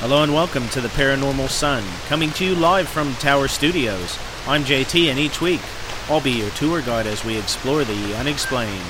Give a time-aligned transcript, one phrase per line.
[0.00, 4.18] Hello and welcome to the Paranormal Son, coming to you live from Tower Studios.
[4.46, 5.60] I'm JT, and each week
[6.08, 8.82] I'll be your tour guide as we explore the unexplained.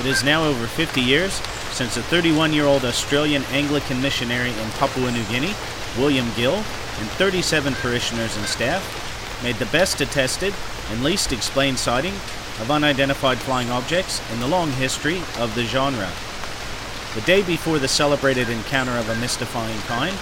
[0.00, 1.34] It is now over 50 years
[1.70, 5.52] since a 31 year old Australian Anglican missionary in Papua New Guinea,
[5.98, 8.82] William Gill, and 37 parishioners and staff
[9.42, 10.54] made the best attested
[10.90, 12.14] and least explained sighting
[12.62, 16.10] of unidentified flying objects in the long history of the genre.
[17.14, 20.16] The day before the celebrated encounter of a mystifying kind,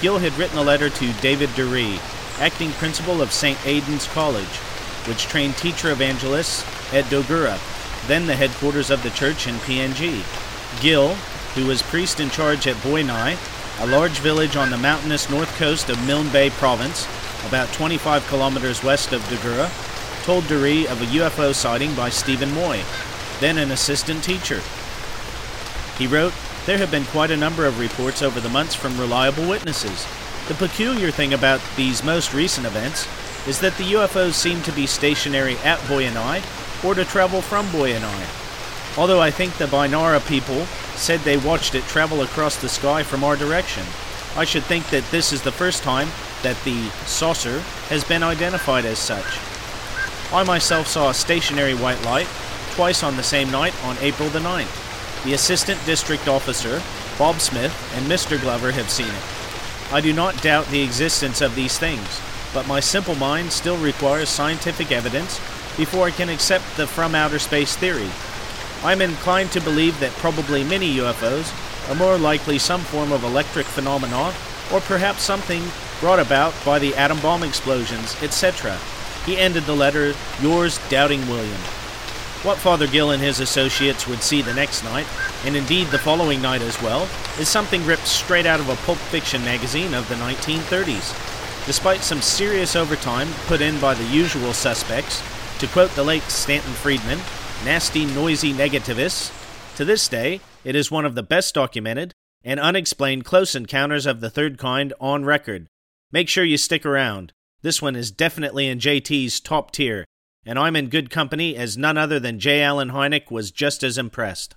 [0.00, 2.00] Gill had written a letter to David Duree,
[2.38, 3.58] acting principal of St.
[3.66, 4.56] Aidan's College,
[5.06, 6.64] which trained teacher evangelists
[6.94, 7.58] at Dogura,
[8.06, 10.24] then the headquarters of the church in PNG.
[10.80, 11.14] Gill,
[11.54, 13.36] who was priest in charge at Boianai,
[13.82, 17.06] a large village on the mountainous north coast of Milne Bay Province,
[17.46, 19.70] about 25 kilometers west of Dogura,
[20.24, 22.78] told Duree of a UFO sighting by Stephen Moi,
[23.40, 24.62] then an assistant teacher.
[26.00, 26.32] He wrote,
[26.64, 30.06] There have been quite a number of reports over the months from reliable witnesses.
[30.48, 33.06] The peculiar thing about these most recent events
[33.46, 36.42] is that the UFOs seem to be stationary at Boianai
[36.82, 38.96] or to travel from Boianai.
[38.96, 40.64] Although I think the Baniara people
[40.96, 43.84] said they watched it travel across the sky from our direction.
[44.36, 46.08] I should think that this is the first time
[46.42, 49.38] that the saucer has been identified as such.
[50.32, 52.28] I myself saw a stationary white light
[52.70, 54.89] twice on the same night on April the 9th.
[55.24, 56.82] The assistant district officer,
[57.18, 58.40] Bob Smith, and Mr.
[58.40, 59.92] Glover have seen it.
[59.92, 62.20] I do not doubt the existence of these things,
[62.54, 65.38] but my simple mind still requires scientific evidence
[65.76, 68.08] before I can accept the from outer space theory.
[68.82, 71.52] I am inclined to believe that probably many UFOs
[71.90, 74.32] are more likely some form of electric phenomena
[74.72, 75.62] or perhaps something
[76.00, 78.78] brought about by the atom bomb explosions, etc.
[79.26, 81.60] He ended the letter, Yours, Doubting William.
[82.42, 85.06] What Father Gill and his associates would see the next night,
[85.44, 87.06] and indeed the following night as well,
[87.38, 91.66] is something ripped straight out of a pulp fiction magazine of the 1930s.
[91.66, 95.22] Despite some serious overtime put in by the usual suspects,
[95.58, 97.18] to quote the late Stanton Friedman,
[97.62, 99.36] nasty, noisy negativists,
[99.76, 104.20] to this day, it is one of the best documented and unexplained close encounters of
[104.20, 105.66] the third kind on record.
[106.10, 107.34] Make sure you stick around.
[107.60, 110.06] This one is definitely in JT's top tier,
[110.44, 112.62] and I'm in good company as none other than J.
[112.62, 114.54] Allen Hynek was just as impressed.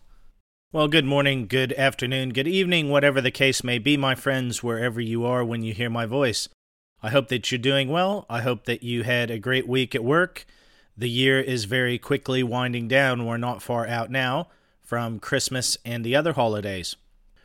[0.71, 4.99] Well, good morning, good afternoon, good evening, whatever the case may be, my friends, wherever
[4.99, 6.49] you are when you hear my voice.
[7.03, 8.25] I hope that you're doing well.
[8.29, 10.45] I hope that you had a great week at work.
[10.97, 13.25] The year is very quickly winding down.
[13.25, 14.47] We're not far out now
[14.81, 16.95] from Christmas and the other holidays.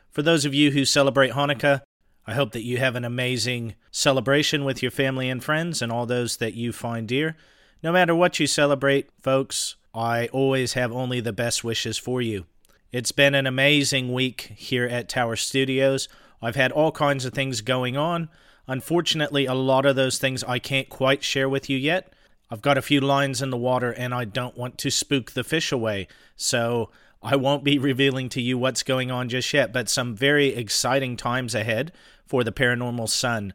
[0.09, 1.81] For those of you who celebrate Hanukkah,
[2.25, 6.05] I hope that you have an amazing celebration with your family and friends and all
[6.05, 7.35] those that you find dear.
[7.81, 12.45] No matter what you celebrate, folks, I always have only the best wishes for you.
[12.91, 16.09] It's been an amazing week here at Tower Studios.
[16.41, 18.27] I've had all kinds of things going on.
[18.67, 22.11] Unfortunately, a lot of those things I can't quite share with you yet.
[22.51, 25.45] I've got a few lines in the water and I don't want to spook the
[25.45, 26.09] fish away.
[26.35, 26.91] So
[27.23, 31.15] I won't be revealing to you what's going on just yet, but some very exciting
[31.15, 31.93] times ahead
[32.25, 33.53] for the Paranormal Son.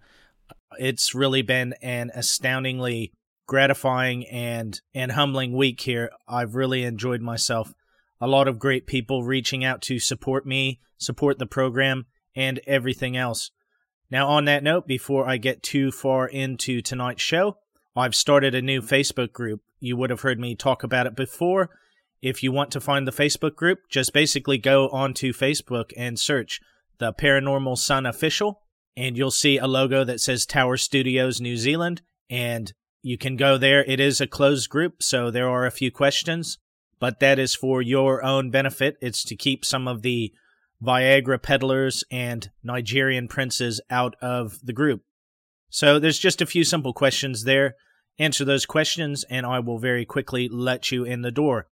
[0.79, 3.13] It's really been an astoundingly
[3.47, 6.11] gratifying and and humbling week here.
[6.27, 7.75] I've really enjoyed myself.
[8.21, 13.17] A lot of great people reaching out to support me, support the program, and everything
[13.17, 13.51] else.
[14.11, 17.57] Now, on that note, before I get too far into tonight's show,
[17.97, 19.63] I've started a new Facebook group.
[19.81, 21.71] You would have heard me talk about it before.
[22.23, 26.61] If you want to find the Facebook group, just basically go onto Facebook and search
[26.99, 28.63] the Paranormal Son Official,
[28.97, 32.73] and you'll see a logo that says Tower Studios New Zealand, and
[33.05, 33.85] you can go there.
[33.85, 36.57] It is a closed group, so there are a few questions,
[36.99, 38.97] but that is for your own benefit.
[39.03, 40.33] It's to keep some of the
[40.83, 45.03] Viagra peddlers and Nigerian princes out of the group.
[45.69, 47.77] So there's just a few simple questions there.
[48.19, 51.69] Answer those questions, and I will very quickly let you in the door.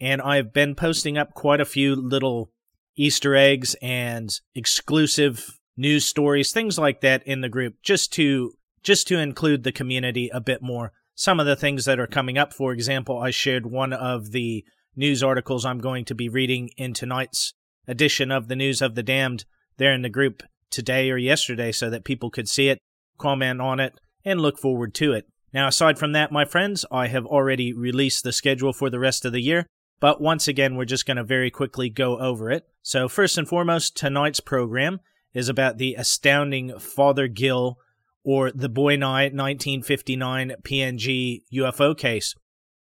[0.00, 2.50] And I've been posting up quite a few little
[2.94, 8.52] Easter eggs and exclusive news stories, things like that in the group, just to
[8.84, 10.92] just to include the community a bit more.
[11.16, 14.64] Some of the things that are coming up, for example, I shared one of the
[14.94, 17.54] news articles I'm going to be reading in tonight's
[17.88, 19.44] edition of the News of the Damned
[19.78, 22.78] there in the group today or yesterday so that people could see it,
[23.18, 23.94] comment on it,
[24.24, 25.26] and look forward to it.
[25.52, 29.24] Now, aside from that, my friends, I have already released the schedule for the rest
[29.24, 29.66] of the year,
[30.00, 32.66] but once again, we're just going to very quickly go over it.
[32.82, 35.00] So, first and foremost, tonight's program
[35.32, 37.78] is about the astounding Father Gill
[38.24, 42.34] or the Boianai 1959 PNG UFO case.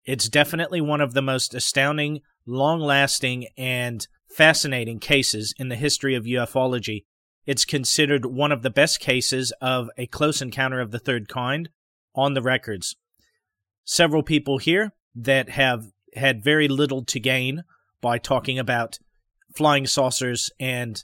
[0.05, 6.15] It's definitely one of the most astounding, long lasting, and fascinating cases in the history
[6.15, 7.05] of ufology.
[7.45, 11.69] It's considered one of the best cases of a close encounter of the third kind
[12.15, 12.95] on the records.
[13.83, 17.63] Several people here that have had very little to gain
[18.01, 18.99] by talking about
[19.55, 21.03] flying saucers and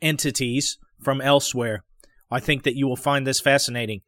[0.00, 1.84] entities from elsewhere.
[2.30, 4.02] I think that you will find this fascinating.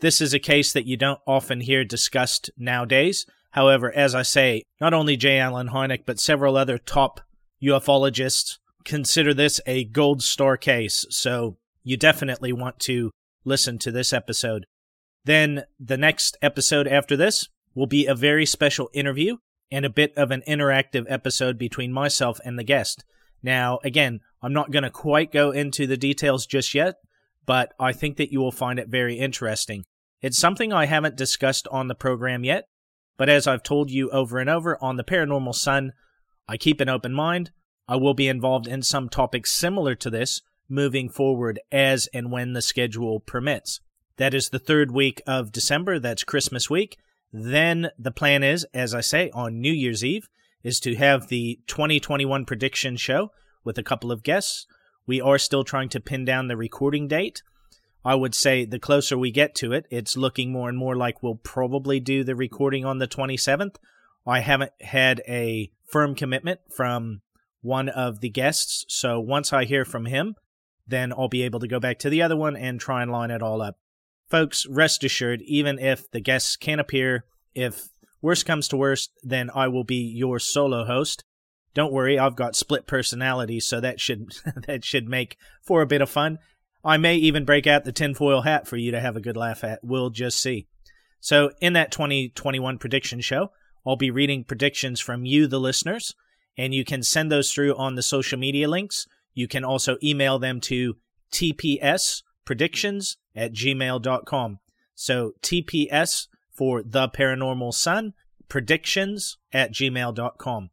[0.00, 3.26] This is a case that you don't often hear discussed nowadays.
[3.52, 5.38] However, as I say, not only J.
[5.38, 7.20] Allen Hynek, but several other top
[7.62, 11.06] ufologists consider this a gold star case.
[11.10, 13.10] So you definitely want to
[13.44, 14.66] listen to this episode.
[15.24, 19.36] Then the next episode after this will be a very special interview
[19.70, 23.04] and a bit of an interactive episode between myself and the guest.
[23.42, 26.96] Now, again, I'm not going to quite go into the details just yet,
[27.46, 29.84] but I think that you will find it very interesting.
[30.20, 32.68] It's something I haven't discussed on the program yet,
[33.16, 35.92] but as I've told you over and over on the Paranormal Son,
[36.48, 37.50] I keep an open mind.
[37.88, 42.52] I will be involved in some topics similar to this moving forward as and when
[42.52, 43.80] the schedule permits.
[44.16, 45.98] That is the third week of December.
[45.98, 46.98] That's Christmas week.
[47.32, 50.28] Then the plan is, as I say, on New Year's Eve,
[50.62, 53.30] is to have the 2021 prediction show
[53.62, 54.66] with a couple of guests.
[55.06, 57.42] We are still trying to pin down the recording date.
[58.04, 61.22] I would say the closer we get to it, it's looking more and more like
[61.22, 63.76] we'll probably do the recording on the 27th.
[64.26, 67.22] I haven't had a firm commitment from
[67.62, 70.34] one of the guests, so once I hear from him,
[70.86, 73.30] then I'll be able to go back to the other one and try and line
[73.30, 73.76] it all up.
[74.28, 77.24] Folks, rest assured, even if the guests can't appear,
[77.54, 77.88] if
[78.20, 81.24] worst comes to worst, then I will be your solo host.
[81.76, 84.34] Don't worry, I've got split personalities, so that should
[84.66, 86.38] that should make for a bit of fun.
[86.82, 89.62] I may even break out the tinfoil hat for you to have a good laugh
[89.62, 89.80] at.
[89.84, 90.68] We'll just see.
[91.20, 93.50] So, in that 2021 prediction show,
[93.86, 96.14] I'll be reading predictions from you, the listeners,
[96.56, 99.06] and you can send those through on the social media links.
[99.34, 100.96] You can also email them to
[101.30, 104.60] tps predictions at gmail.com.
[104.94, 108.14] So TPS for the paranormal son,
[108.48, 110.70] predictions at gmail.com.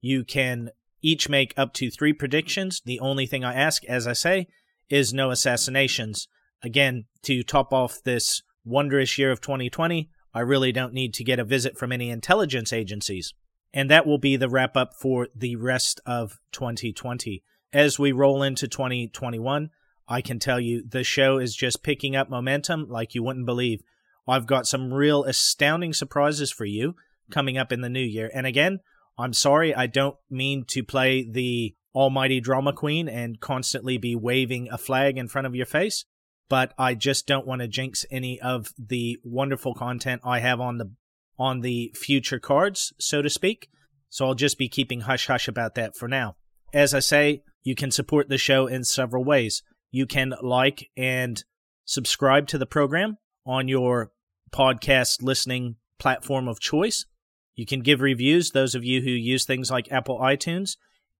[0.00, 0.70] You can
[1.02, 2.80] each make up to three predictions.
[2.84, 4.48] The only thing I ask, as I say,
[4.88, 6.28] is no assassinations.
[6.62, 11.38] Again, to top off this wondrous year of 2020, I really don't need to get
[11.38, 13.32] a visit from any intelligence agencies.
[13.72, 17.42] And that will be the wrap up for the rest of 2020.
[17.72, 19.70] As we roll into 2021,
[20.08, 23.80] I can tell you the show is just picking up momentum like you wouldn't believe.
[24.28, 26.94] I've got some real astounding surprises for you
[27.30, 28.30] coming up in the new year.
[28.34, 28.80] And again,
[29.18, 34.68] I'm sorry, I don't mean to play the almighty drama queen and constantly be waving
[34.70, 36.04] a flag in front of your face,
[36.48, 40.78] but I just don't want to jinx any of the wonderful content I have on
[40.78, 40.92] the
[41.38, 43.68] on the future cards, so to speak.
[44.08, 46.36] So I'll just be keeping hush hush about that for now.
[46.72, 51.42] As I say, you can support the show in several ways you can like and
[51.84, 54.12] subscribe to the program on your
[54.52, 57.06] podcast listening platform of choice.
[57.56, 60.76] You can give reviews, those of you who use things like Apple iTunes.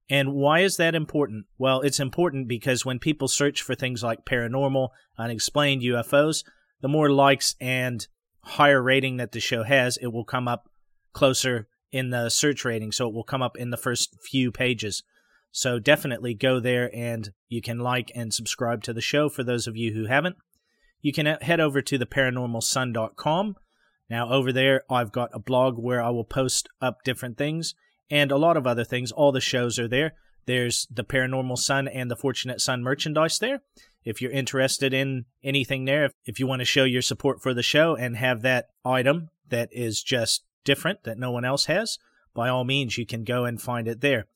[0.09, 1.47] And why is that important?
[1.59, 6.45] Well, it's important because when people search for things like paranormal, unexplained UFOs,
[6.81, 8.07] the more likes and
[8.43, 10.71] higher rating that the show has, it will come up
[11.13, 12.93] closer in the search rating.
[12.93, 15.03] So it will come up in the first few pages.
[15.51, 19.67] So definitely go there and you can like and subscribe to the show for those
[19.67, 20.37] of you who haven't.
[21.01, 23.57] You can head over to theparanormalson.com.
[24.09, 27.75] Now, over there, I've got a blog where I will post up different things
[28.11, 29.13] and a lot of other things.
[29.13, 30.15] All the shows are there.
[30.47, 33.63] There's the Paranormal Son and the Fortunate Son merchandise there.
[34.05, 37.65] If you're interested in anything there, if you want to show your support for the
[37.65, 41.99] show and have that item that is just different that no one else has,
[42.33, 44.27] by all means, you can go and find it there.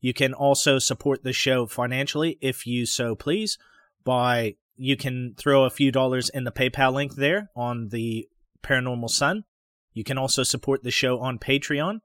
[0.00, 3.58] You can also support the show financially if you so please
[4.02, 8.26] by you can throw a few dollars in the PayPal link there on the
[8.62, 9.44] Paranormal Son.
[9.92, 12.00] You can also support the show on Patreon.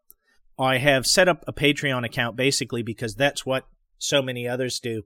[0.57, 5.03] I have set up a Patreon account basically because that's what so many others do.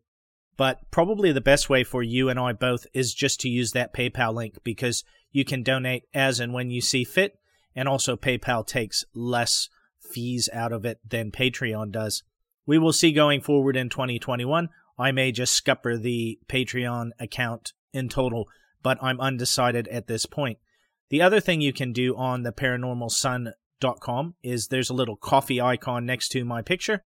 [0.58, 3.94] But probably the best way for you and I both is just to use that
[3.94, 7.40] PayPal link because you can donate as and when you see fit.
[7.76, 9.70] And also, PayPal takes less
[10.02, 12.24] fees out of it than Patreon does.
[12.66, 14.70] We will see going forward in 2021.
[14.98, 18.50] I may just scupper the Patreon account in total,
[18.84, 20.58] but I'm undecided at this point.
[21.10, 26.06] The other thing you can do on the paranormalson.com is there's a little coffee icon
[26.06, 27.04] next to my picture,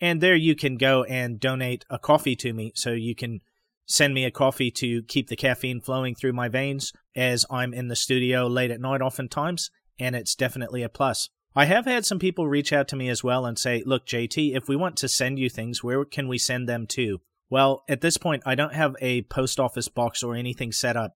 [0.00, 2.72] and there you can go and donate a coffee to me.
[2.74, 3.40] So you can
[3.86, 7.88] send me a coffee to keep the caffeine flowing through my veins as I'm in
[7.88, 11.30] the studio late at night, oftentimes, and it's definitely a plus.
[11.54, 14.54] I have had some people reach out to me as well and say, look, JT,
[14.54, 17.22] if we want to send you things, where can we send them to?
[17.48, 21.12] Well, at this point, I don't have a post office box or anything set up.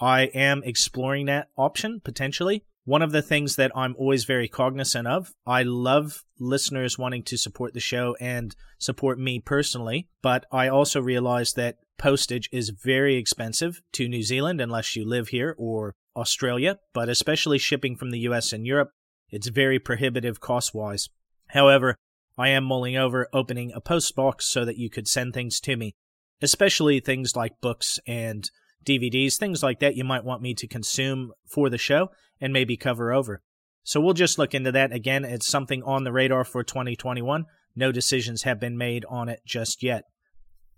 [0.00, 2.64] I am exploring that option potentially.
[2.84, 7.36] One of the things that I'm always very cognizant of, I love listeners wanting to
[7.36, 13.16] support the show and support me personally, but I also realize that postage is very
[13.16, 18.20] expensive to New Zealand unless you live here or Australia, but especially shipping from the
[18.20, 18.90] US and Europe,
[19.28, 21.08] it's very prohibitive cost wise.
[21.48, 21.96] However,
[22.38, 25.76] I am mulling over opening a post box so that you could send things to
[25.76, 25.94] me,
[26.40, 28.48] especially things like books and
[28.84, 32.76] DVDs, things like that you might want me to consume for the show and maybe
[32.76, 33.42] cover over.
[33.82, 34.92] So we'll just look into that.
[34.92, 37.46] Again, it's something on the radar for 2021.
[37.74, 40.04] No decisions have been made on it just yet.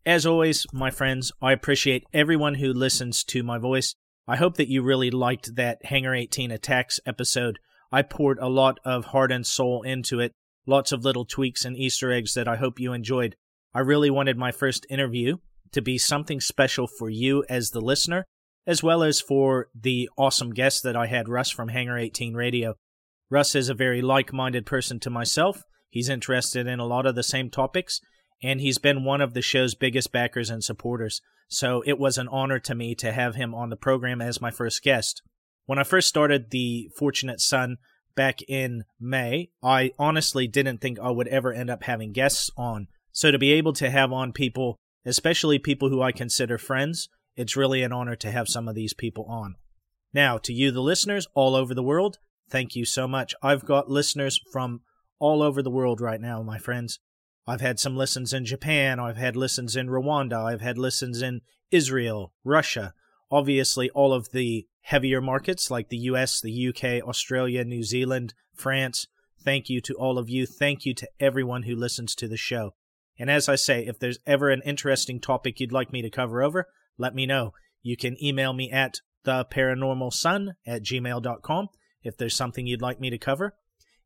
[0.06, 3.94] As always, my friends, I appreciate everyone who listens to my voice.
[4.26, 7.58] I hope that you really liked that Hangar 18 Attacks episode.
[7.92, 10.32] I poured a lot of heart and soul into it,
[10.66, 13.34] lots of little tweaks and Easter eggs that I hope you enjoyed.
[13.74, 15.38] I really wanted my first interview
[15.72, 18.24] to be something special for you as the listener,
[18.66, 22.74] as well as for the awesome guest that I had, Russ from Hangar 18 Radio.
[23.30, 25.62] Russ is a very like minded person to myself.
[25.88, 28.00] He's interested in a lot of the same topics,
[28.42, 31.20] and he's been one of the show's biggest backers and supporters.
[31.48, 34.50] So it was an honor to me to have him on the program as my
[34.50, 35.22] first guest.
[35.66, 37.76] When I first started The Fortunate Son
[38.14, 42.88] back in May, I honestly didn't think I would ever end up having guests on.
[43.12, 47.08] So to be able to have on people especially people who I consider friends.
[47.36, 49.56] It's really an honor to have some of these people on.
[50.12, 53.34] Now, to you, the listeners all over the world, thank you so much.
[53.42, 54.80] I've got listeners from
[55.18, 56.98] all over the world right now, my friends.
[57.46, 61.40] I've had some listens in Japan, I've had listens in Rwanda, I've had listens in
[61.70, 62.94] Israel, Russia,
[63.30, 69.06] obviously all of the heavier markets like the US, the UK, Australia, New Zealand, France.
[69.42, 70.46] Thank you to all of you.
[70.46, 72.74] Thank you to everyone who listens to the show.
[73.20, 76.42] And as I say, if there's ever an interesting topic you'd like me to cover
[76.42, 77.52] over, let me know.
[77.82, 81.68] You can email me at theparanormalson at gmail.com
[82.02, 83.54] if there's something you'd like me to cover.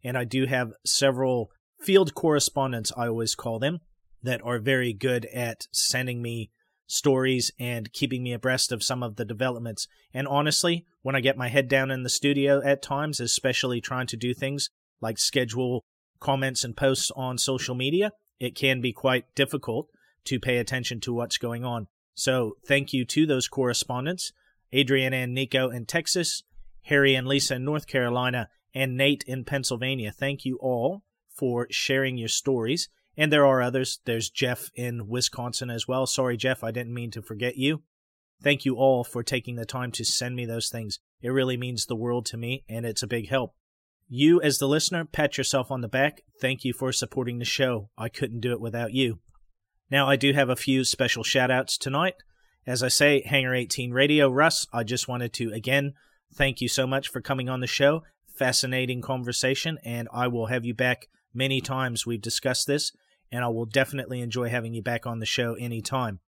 [0.03, 3.79] And I do have several field correspondents, I always call them,
[4.25, 6.51] that are very good at sending me
[6.89, 9.87] stories and keeping me abreast of some of the developments.
[10.13, 14.09] And honestly, when I get my head down in the studio at times, especially trying
[14.09, 15.85] to do things like schedule
[16.19, 19.89] comments and posts on social media, it can be quite difficult
[20.25, 21.87] to pay attention to what's going on.
[22.15, 24.33] So thank you to those correspondents
[24.73, 26.43] Adrian and Nico in Texas,
[26.83, 30.11] Harry and Lisa in North Carolina, and Nate in Pennsylvania.
[30.11, 32.89] Thank you all for sharing your stories.
[33.17, 34.01] And there are others.
[34.05, 36.07] There's Jeff in Wisconsin as well.
[36.07, 37.83] Sorry, Jeff, I didn't mean to forget you.
[38.43, 40.99] Thank you all for taking the time to send me those things.
[41.23, 43.55] It really means the world to me, and it's a big help.
[44.17, 46.23] You, as the listener, pat yourself on the back.
[46.41, 47.91] Thank you for supporting the show.
[47.99, 49.19] I couldn't do it without you.
[49.91, 52.15] Now, I do have a few special shout outs tonight.
[52.65, 55.95] As I say, Hangar 18 Radio, Russ, I just wanted to again
[56.33, 58.05] thank you so much for coming on the show.
[58.39, 62.07] Fascinating conversation, and I will have you back many times.
[62.07, 62.93] We've discussed this,
[63.33, 66.21] and I will definitely enjoy having you back on the show anytime.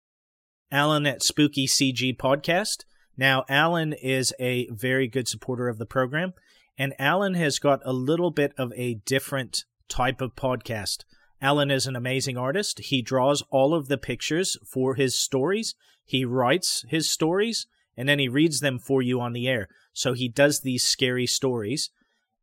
[0.71, 2.85] Alan at Spooky CG Podcast.
[3.15, 6.33] Now, Alan is a very good supporter of the program.
[6.77, 11.03] And Alan has got a little bit of a different type of podcast.
[11.41, 12.79] Alan is an amazing artist.
[12.79, 15.75] He draws all of the pictures for his stories.
[16.05, 17.67] He writes his stories
[17.97, 19.67] and then he reads them for you on the air.
[19.93, 21.89] So he does these scary stories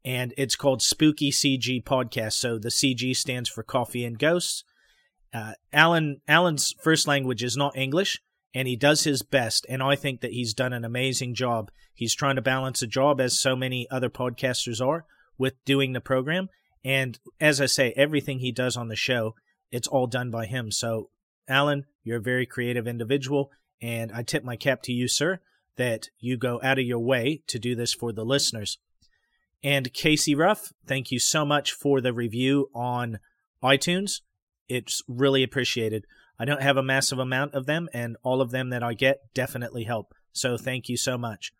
[0.04, 2.34] and it's called Spooky CG Podcast.
[2.34, 4.64] So the CG stands for Coffee and Ghosts.
[5.32, 8.20] Uh, Alan Alan's first language is not English,
[8.54, 9.66] and he does his best.
[9.68, 11.70] And I think that he's done an amazing job.
[11.94, 15.06] He's trying to balance a job, as so many other podcasters are,
[15.38, 16.48] with doing the program.
[16.84, 19.34] And as I say, everything he does on the show,
[19.70, 20.70] it's all done by him.
[20.70, 21.10] So,
[21.48, 23.50] Alan, you're a very creative individual.
[23.80, 25.40] And I tip my cap to you, sir,
[25.76, 28.78] that you go out of your way to do this for the listeners.
[29.64, 33.20] And Casey Ruff, thank you so much for the review on
[33.62, 34.20] iTunes.
[34.68, 36.04] It's really appreciated.
[36.38, 39.32] I don't have a massive amount of them, and all of them that I get
[39.34, 40.14] definitely help.
[40.32, 41.52] So thank you so much.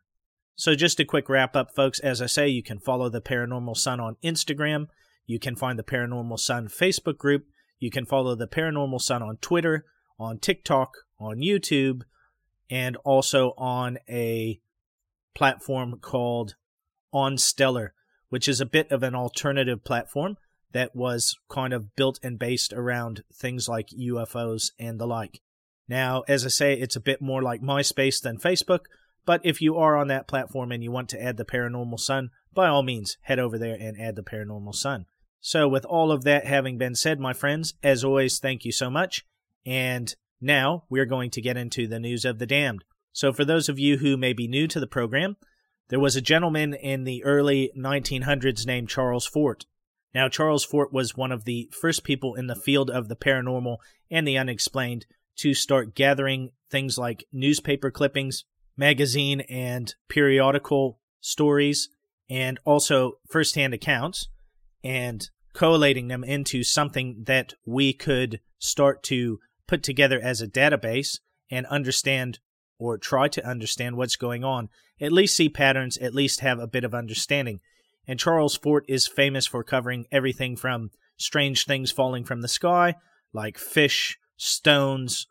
[0.54, 1.98] So, just a quick wrap up, folks.
[1.98, 4.88] As I say, you can follow the Paranormal Son on Instagram.
[5.26, 7.46] You can find the Paranormal Son Facebook group.
[7.78, 9.86] You can follow the Paranormal Son on Twitter,
[10.18, 12.02] on TikTok, on YouTube,
[12.70, 14.60] and also on a
[15.34, 16.54] platform called
[17.12, 17.94] On Stellar,
[18.28, 20.36] which is a bit of an alternative platform
[20.72, 25.40] that was kind of built and based around things like UFOs and the like.
[25.88, 28.86] Now, as I say, it's a bit more like MySpace than Facebook,
[29.24, 32.30] but if you are on that platform and you want to add the Paranormal Son,
[32.52, 35.06] by all means, head over there and add the Paranormal Son.
[35.40, 38.90] So, with all of that having been said, my friends, as always, thank you so
[38.90, 39.24] much,
[39.66, 42.84] and Now, we're going to get into the news of the damned.
[43.12, 45.36] So, for those of you who may be new to the program,
[45.88, 49.66] there was a gentleman in the early 1900s named Charles Fort.
[50.14, 53.78] Now, Charles Fort was one of the first people in the field of the paranormal
[54.10, 58.44] and the unexplained to start gathering things like newspaper clippings,
[58.76, 61.88] magazine and periodical stories,
[62.28, 64.28] and also firsthand accounts,
[64.84, 71.20] and collating them into something that we could start to put together as a database
[71.50, 72.38] and understand
[72.78, 74.68] or try to understand what's going on,
[75.00, 77.60] at least see patterns, at least have a bit of understanding.
[78.06, 82.96] And Charles Fort is famous for covering everything from strange things falling from the sky,
[83.32, 85.26] like fish, stones,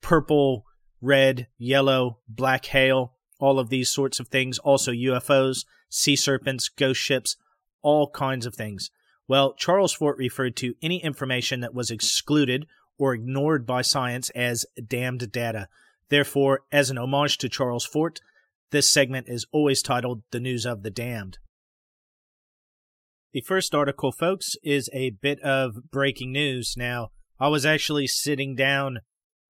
[0.00, 0.64] purple,
[1.00, 4.58] red, yellow, black hail, all of these sorts of things.
[4.58, 7.36] Also, UFOs, sea serpents, ghost ships,
[7.82, 8.90] all kinds of things.
[9.28, 12.66] Well, Charles Fort referred to any information that was excluded
[12.98, 15.68] or ignored by science as damned data.
[16.08, 18.20] Therefore, as an homage to Charles Fort,
[18.70, 21.38] this segment is always titled The News of the Damned.
[23.36, 26.72] The first article, folks, is a bit of breaking news.
[26.74, 29.00] Now, I was actually sitting down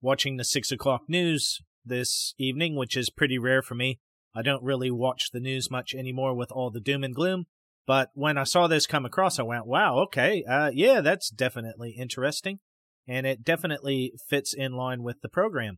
[0.01, 4.01] watching the six o'clock news this evening, which is pretty rare for me.
[4.35, 7.45] I don't really watch the news much anymore with all the doom and gloom.
[7.85, 11.91] But when I saw this come across, I went, wow, okay, uh, yeah, that's definitely
[11.97, 12.59] interesting.
[13.07, 15.77] And it definitely fits in line with the program.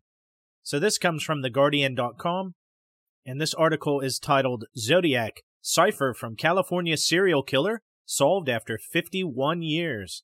[0.64, 2.56] So this comes from TheGuardian.com,
[3.24, 10.24] and this article is titled Zodiac Cipher from California Serial Killer Solved After 51 Years.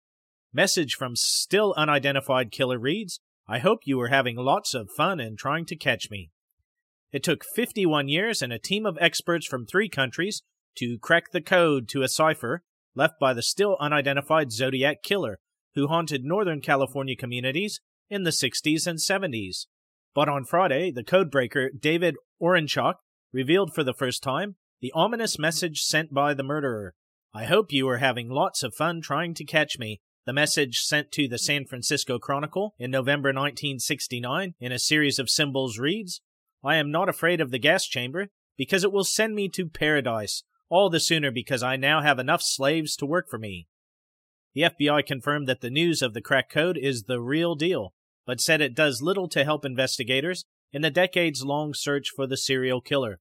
[0.52, 5.38] Message from still unidentified killer reads I hope you are having lots of fun and
[5.38, 6.32] trying to catch me.
[7.12, 10.42] It took 51 years and a team of experts from three countries
[10.78, 12.64] to crack the code to a cipher
[12.96, 15.38] left by the still unidentified Zodiac Killer,
[15.76, 19.68] who haunted Northern California communities in the 60s and 70s.
[20.16, 22.96] But on Friday, the codebreaker David Oranchak
[23.32, 26.96] revealed for the first time the ominous message sent by the murderer.
[27.36, 30.00] I hope you are having lots of fun trying to catch me.
[30.26, 35.30] The message sent to the San Francisco Chronicle in November 1969 in a series of
[35.30, 36.22] symbols reads
[36.64, 40.44] I am not afraid of the gas chamber because it will send me to paradise
[40.70, 43.68] all the sooner because I now have enough slaves to work for me.
[44.54, 47.94] The FBI confirmed that the news of the crack code is the real deal,
[48.26, 52.38] but said it does little to help investigators in the decades long search for the
[52.38, 53.20] serial killer.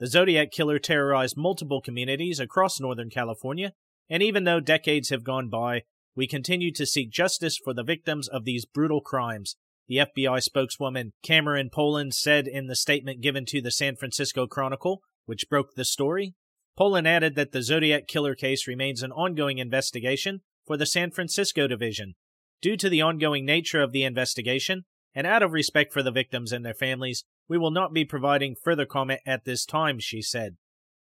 [0.00, 3.72] The Zodiac Killer terrorized multiple communities across Northern California,
[4.10, 5.82] and even though decades have gone by,
[6.16, 9.56] we continue to seek justice for the victims of these brutal crimes,
[9.88, 15.02] the FBI spokeswoman Cameron Polan said in the statement given to the San Francisco Chronicle,
[15.26, 16.34] which broke the story.
[16.78, 21.66] Polan added that the Zodiac killer case remains an ongoing investigation for the San Francisco
[21.66, 22.14] division.
[22.60, 26.50] Due to the ongoing nature of the investigation, and out of respect for the victims
[26.50, 30.56] and their families, we will not be providing further comment at this time, she said.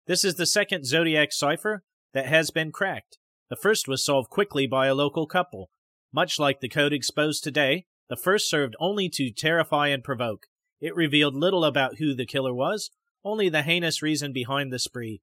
[0.07, 1.83] This is the second Zodiac cipher
[2.13, 3.17] that has been cracked.
[3.49, 5.69] The first was solved quickly by a local couple.
[6.13, 10.47] Much like the code exposed today, the first served only to terrify and provoke.
[10.79, 12.91] It revealed little about who the killer was,
[13.23, 15.21] only the heinous reason behind the spree.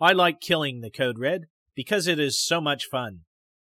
[0.00, 1.42] I like killing, the code read,
[1.74, 3.20] because it is so much fun.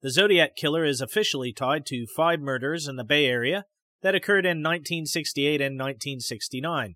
[0.01, 3.65] The Zodiac Killer is officially tied to five murders in the Bay Area
[4.01, 6.95] that occurred in 1968 and 1969.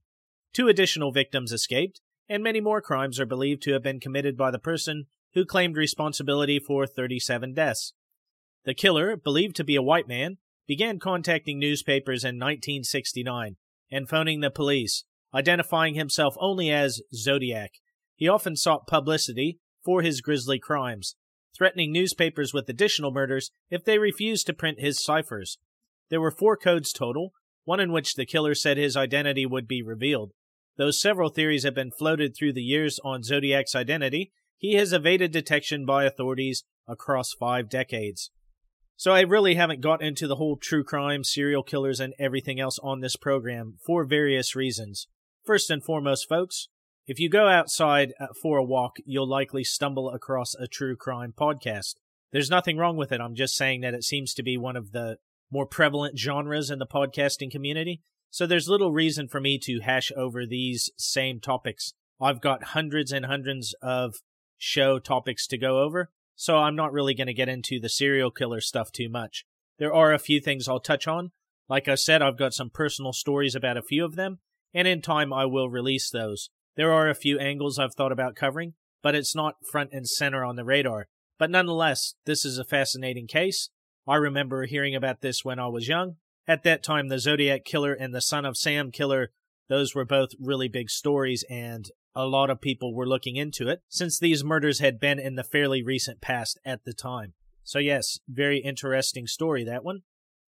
[0.53, 4.51] Two additional victims escaped, and many more crimes are believed to have been committed by
[4.51, 7.93] the person who claimed responsibility for 37 deaths.
[8.65, 10.37] The killer, believed to be a white man,
[10.67, 13.55] began contacting newspapers in 1969
[13.89, 17.71] and phoning the police, identifying himself only as Zodiac
[18.21, 21.15] he often sought publicity for his grisly crimes,
[21.57, 25.57] threatening newspapers with additional murders if they refused to print his ciphers.
[26.11, 27.31] There were four codes total,
[27.63, 30.33] one in which the killer said his identity would be revealed.
[30.77, 35.31] Though several theories have been floated through the years on Zodiac's identity, he has evaded
[35.31, 38.29] detection by authorities across five decades.
[38.97, 42.77] So I really haven't got into the whole true crime, serial killers, and everything else
[42.83, 45.07] on this program for various reasons.
[45.45, 46.67] First and foremost, folks,
[47.07, 51.33] if you go outside uh, for a walk, you'll likely stumble across a true crime
[51.35, 51.95] podcast.
[52.31, 53.21] There's nothing wrong with it.
[53.21, 55.17] I'm just saying that it seems to be one of the
[55.51, 58.01] more prevalent genres in the podcasting community.
[58.29, 61.93] So there's little reason for me to hash over these same topics.
[62.21, 64.15] I've got hundreds and hundreds of
[64.57, 68.31] show topics to go over, so I'm not really going to get into the serial
[68.31, 69.45] killer stuff too much.
[69.79, 71.31] There are a few things I'll touch on.
[71.67, 74.39] Like I said, I've got some personal stories about a few of them,
[74.73, 76.49] and in time I will release those.
[76.77, 80.45] There are a few angles I've thought about covering, but it's not front and center
[80.45, 81.07] on the radar.
[81.37, 83.69] But nonetheless, this is a fascinating case.
[84.07, 86.15] I remember hearing about this when I was young,
[86.47, 89.31] At that time, the Zodiac Killer and the Son of Sam Killer,
[89.69, 93.81] those were both really big stories, and a lot of people were looking into it
[93.87, 97.33] since these murders had been in the fairly recent past at the time.
[97.63, 100.01] So, yes, very interesting story, that one.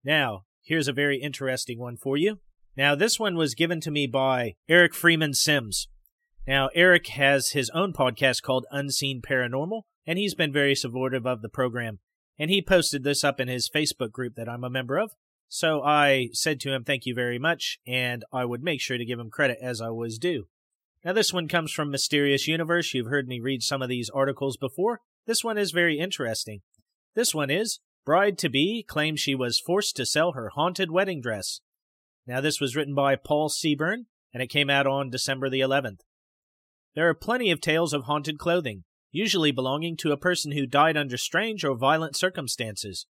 [0.03, 2.39] Now, here's a very interesting one for you.
[2.75, 5.87] Now, this one was given to me by Eric Freeman Sims.
[6.47, 11.41] Now, Eric has his own podcast called Unseen Paranormal, and he's been very supportive of
[11.41, 11.99] the program.
[12.39, 15.11] And he posted this up in his Facebook group that I'm a member of.
[15.47, 19.05] So I said to him, Thank you very much, and I would make sure to
[19.05, 20.47] give him credit as I was due.
[21.05, 22.93] Now, this one comes from Mysterious Universe.
[22.93, 25.01] You've heard me read some of these articles before.
[25.27, 26.61] This one is very interesting.
[27.13, 31.21] This one is Bride to be claims she was forced to sell her haunted wedding
[31.21, 31.61] dress.
[32.27, 35.99] Now, this was written by Paul Seaburn, and it came out on December the 11th.
[36.95, 40.97] There are plenty of tales of haunted clothing, usually belonging to a person who died
[40.97, 43.05] under strange or violent circumstances.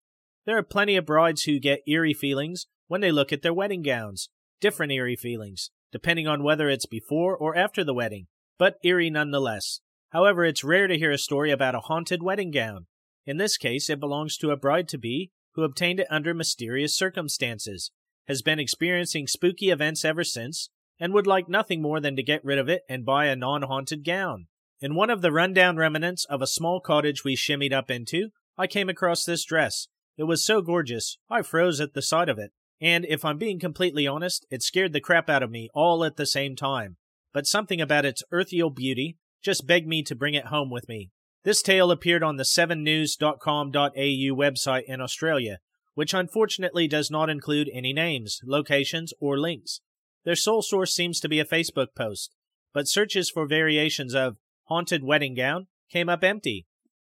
[0.45, 3.83] There are plenty of brides who get eerie feelings when they look at their wedding
[3.83, 4.27] gowns,
[4.59, 9.79] different eerie feelings, depending on whether it's before or after the wedding, but eerie nonetheless.
[10.09, 12.87] However, it's rare to hear a story about a haunted wedding gown.
[13.25, 16.97] In this case, it belongs to a bride to be who obtained it under mysterious
[16.97, 17.91] circumstances,
[18.27, 22.43] has been experiencing spooky events ever since, and would like nothing more than to get
[22.43, 24.47] rid of it and buy a non haunted gown.
[24.81, 28.65] In one of the rundown remnants of a small cottage we shimmied up into, I
[28.65, 29.87] came across this dress.
[30.17, 32.51] It was so gorgeous, I froze at the sight of it.
[32.81, 36.15] And if I'm being completely honest, it scared the crap out of me all at
[36.15, 36.97] the same time.
[37.31, 41.11] But something about its ethereal beauty just begged me to bring it home with me.
[41.43, 43.91] This tale appeared on the 7news.com.au
[44.35, 45.59] website in Australia,
[45.93, 49.81] which unfortunately does not include any names, locations, or links.
[50.25, 52.33] Their sole source seems to be a Facebook post,
[52.73, 54.37] but searches for variations of
[54.71, 56.65] haunted wedding gown came up empty.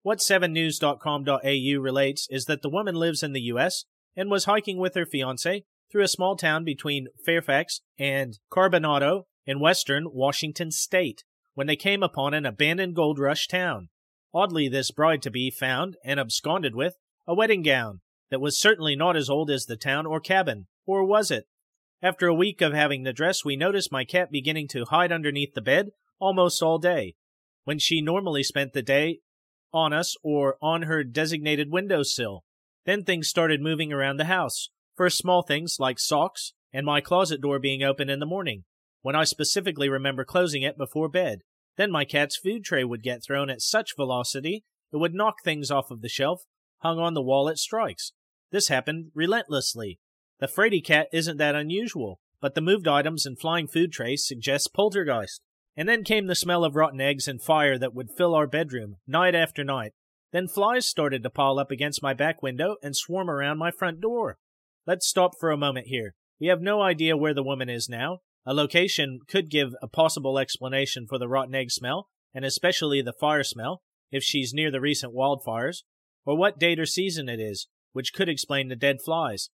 [0.02, 4.94] What 7news.com.au relates is that the woman lives in the US and was hiking with
[4.96, 11.66] her fiance through a small town between Fairfax and Carbonado in western Washington state when
[11.66, 13.88] they came upon an abandoned gold rush town.
[14.34, 18.98] Oddly, this bride to be found and absconded with a wedding gown that was certainly
[18.98, 21.46] not as old as the town or cabin, or was it?
[22.02, 25.54] After a week of having the dress, we noticed my cat beginning to hide underneath
[25.54, 27.16] the bed almost all day,
[27.66, 29.20] when she normally spent the day
[29.74, 32.44] on us or on her designated windowsill.
[32.86, 34.70] Then things started moving around the house.
[34.96, 38.64] First small things like socks and my closet door being open in the morning,
[39.02, 41.40] when I specifically remember closing it before bed.
[41.78, 44.64] Then my cat's food tray would get thrown at such velocity
[44.96, 46.46] it would knock things off of the shelf
[46.78, 48.14] hung on the wall at strikes.
[48.52, 50.00] This happened relentlessly.
[50.40, 54.74] The Frady cat isn't that unusual, but the moved items and flying food trays suggest
[54.74, 55.42] poltergeist.
[55.78, 58.98] And then came the smell of rotten eggs and fire that would fill our bedroom,
[59.06, 59.92] night after night.
[60.32, 64.02] Then flies started to pile up against my back window and swarm around my front
[64.02, 64.38] door.
[64.88, 66.16] Let's stop for a moment here.
[66.40, 68.20] We have no idea where the woman is now.
[68.46, 73.14] A location could give a possible explanation for the rotten egg smell, and especially the
[73.14, 75.84] fire smell, if she's near the recent wildfires
[76.26, 79.50] or what date or season it is, which could explain the dead flies.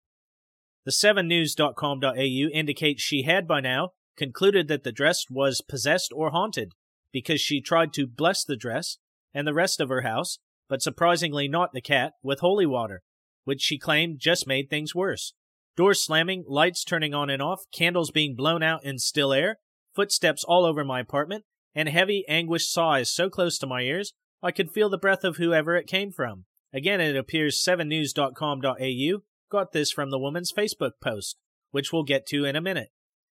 [0.85, 6.73] The 7news.com.au indicates she had by now concluded that the dress was possessed or haunted
[7.11, 8.99] because she tried to bless the dress
[9.33, 10.37] and the rest of her house,
[10.69, 13.01] but surprisingly not the cat, with holy water,
[13.45, 15.33] which she claimed just made things worse.
[15.75, 19.57] Doors slamming, lights turning on and off, candles being blown out in still air,
[19.95, 24.51] footsteps all over my apartment, and heavy, anguished sighs so close to my ears I
[24.51, 26.45] could feel the breath of whoever it came from.
[26.71, 31.37] Again, it appears 7news.com.au got this from the woman's Facebook post,
[31.71, 32.89] which we'll get to in a minute.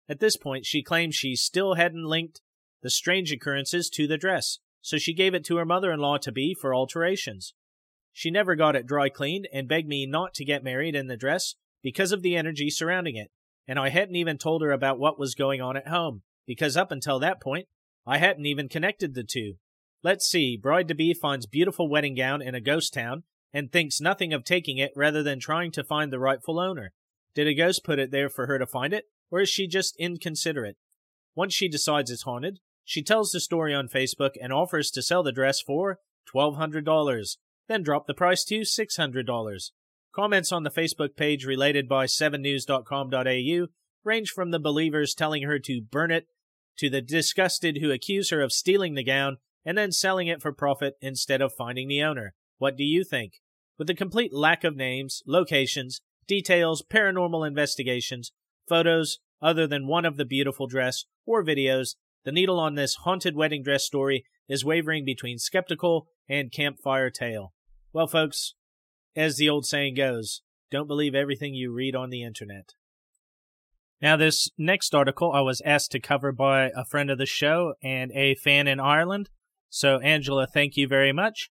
[0.08, 2.40] At this point, she claims she still hadn't linked
[2.82, 6.18] the strange occurrences to the dress, so she gave it to her mother in law
[6.18, 7.54] to be for alterations.
[8.12, 11.16] She never got it dry cleaned and begged me not to get married in the
[11.16, 13.30] dress because of the energy surrounding it,
[13.66, 16.92] and I hadn't even told her about what was going on at home, because up
[16.92, 17.66] until that point,
[18.06, 19.54] I hadn't even connected the two.
[20.02, 20.56] Let's see.
[20.56, 24.44] Bride to be finds beautiful wedding gown in a ghost town and thinks nothing of
[24.44, 26.92] taking it rather than trying to find the rightful owner.
[27.34, 29.96] Did a ghost put it there for her to find it, or is she just
[29.98, 30.76] inconsiderate?
[31.34, 35.22] Once she decides it's haunted, she tells the story on Facebook and offers to sell
[35.22, 35.98] the dress for
[36.32, 37.36] $1,200,
[37.68, 39.70] then drop the price to $600.
[40.14, 43.66] Comments on the Facebook page related by 7news.com.au
[44.04, 46.26] range from the believers telling her to burn it
[46.78, 50.52] to the disgusted who accuse her of stealing the gown and then selling it for
[50.52, 52.34] profit instead of finding the owner.
[52.58, 53.40] What do you think?
[53.78, 58.32] With a complete lack of names, locations, details, paranormal investigations,
[58.68, 63.36] photos other than one of the beautiful dress, or videos, the needle on this haunted
[63.36, 67.52] wedding dress story is wavering between skeptical and campfire tale.
[67.92, 68.54] Well, folks,
[69.14, 72.74] as the old saying goes, Don't believe everything you read on the internet.
[74.00, 77.74] Now, this next article I was asked to cover by a friend of the show
[77.82, 79.30] and a fan in Ireland.
[79.70, 81.50] So, Angela, thank you very much.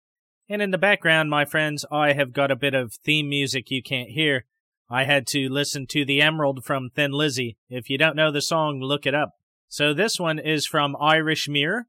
[0.49, 3.83] And in the background, my friends, I have got a bit of theme music you
[3.83, 4.45] can't hear.
[4.91, 7.55] I had to listen to The Emerald from Thin Lizzy.
[7.69, 9.29] If you don't know the song, look it up.
[9.69, 11.87] So, this one is from Irish Mirror,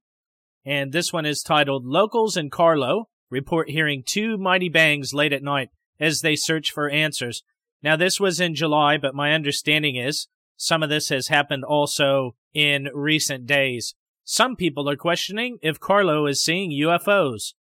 [0.65, 5.43] and this one is titled Locals in Carlow report hearing two mighty bangs late at
[5.43, 7.43] night as they search for answers.
[7.83, 12.37] Now, this was in July, but my understanding is some of this has happened also
[12.55, 13.97] in recent days.
[14.23, 17.55] Some people are questioning if Carlow is seeing UFOs.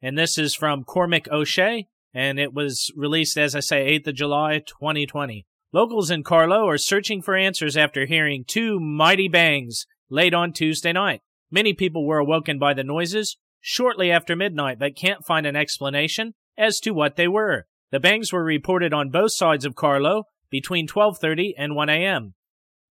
[0.00, 4.14] And this is from Cormac O'Shea, and it was released, as I say, 8th of
[4.14, 5.44] July, 2020.
[5.72, 10.92] Locals in Carlow are searching for answers after hearing two mighty bangs late on Tuesday
[10.92, 11.20] night.
[11.50, 16.34] Many people were awoken by the noises shortly after midnight but can't find an explanation
[16.56, 17.64] as to what they were.
[17.90, 22.34] The bangs were reported on both sides of Carlow between 12:30 and 1 a.m.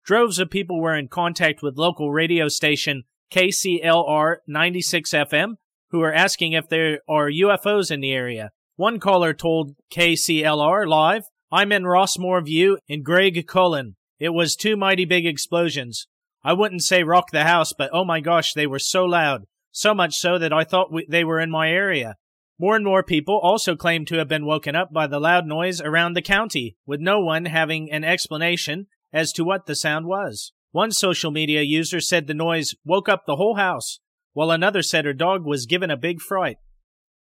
[0.03, 5.53] Droves of people were in contact with local radio station KCLR 96 FM
[5.91, 8.49] who are asking if there are UFOs in the area.
[8.75, 13.95] One caller told KCLR Live, I'm in Rossmore View in Cullen.
[14.17, 16.07] It was two mighty big explosions.
[16.43, 19.43] I wouldn't say rock the house, but oh my gosh, they were so loud.
[19.71, 22.15] So much so that I thought we, they were in my area.
[22.57, 25.79] More and more people also claim to have been woken up by the loud noise
[25.79, 30.51] around the county, with no one having an explanation as to what the sound was.
[30.71, 33.99] One social media user said the noise woke up the whole house,
[34.33, 36.57] while another said her dog was given a big fright.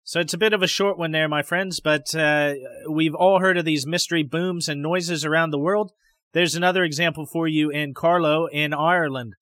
[0.03, 2.55] So it's a bit of a short one there, my friends, but uh,
[2.89, 5.91] we've all heard of these mystery booms and noises around the world.
[6.33, 9.33] There's another example for you in Carlow in Ireland.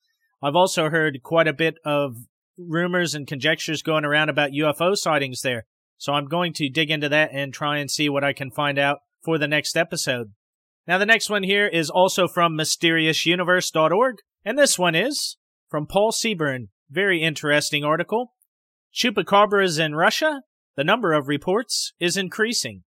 [0.42, 2.16] I've also heard quite a bit of
[2.58, 5.66] rumors and conjectures going around about UFO sightings there.
[5.98, 8.78] So I'm going to dig into that and try and see what I can find
[8.78, 10.34] out for the next episode.
[10.88, 14.16] Now, the next one here is also from mysteriousuniverse.org,
[14.46, 15.38] and this one is
[15.70, 16.68] from Paul Seaburn.
[16.90, 18.34] Very interesting article.
[18.98, 20.42] Chupacabras in Russia?
[20.76, 22.82] The number of reports is increasing.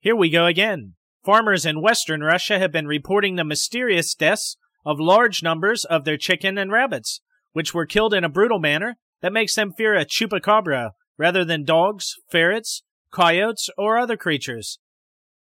[0.00, 0.94] Here we go again.
[1.24, 6.16] Farmers in western Russia have been reporting the mysterious deaths of large numbers of their
[6.16, 7.20] chicken and rabbits,
[7.52, 11.64] which were killed in a brutal manner that makes them fear a chupacabra rather than
[11.64, 14.80] dogs, ferrets, coyotes, or other creatures.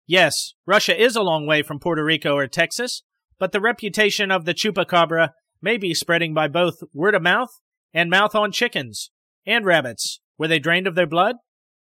[0.07, 3.03] Yes, Russia is a long way from Puerto Rico or Texas,
[3.37, 7.59] but the reputation of the chupacabra may be spreading by both word of mouth
[7.93, 9.11] and mouth on chickens
[9.45, 10.19] and rabbits.
[10.37, 11.37] Were they drained of their blood?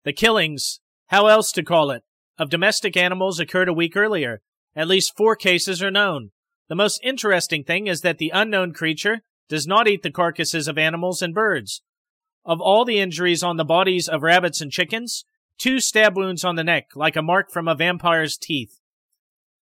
[0.04, 2.04] The killings, how else to call it,
[2.38, 4.42] of domestic animals occurred a week earlier.
[4.76, 6.32] At least four cases are known.
[6.70, 10.78] The most interesting thing is that the unknown creature does not eat the carcasses of
[10.78, 11.82] animals and birds.
[12.46, 15.26] Of all the injuries on the bodies of rabbits and chickens,
[15.58, 18.80] two stab wounds on the neck, like a mark from a vampire's teeth.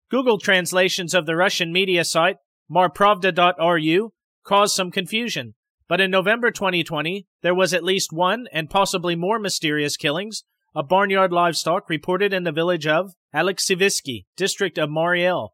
[0.09, 2.37] Google translations of the Russian media site
[2.71, 5.55] marpravda.ru caused some confusion,
[5.87, 10.43] but in November 2020, there was at least one and possibly more mysterious killings
[10.75, 15.53] of barnyard livestock reported in the village of Alexievsky, district of Mariel.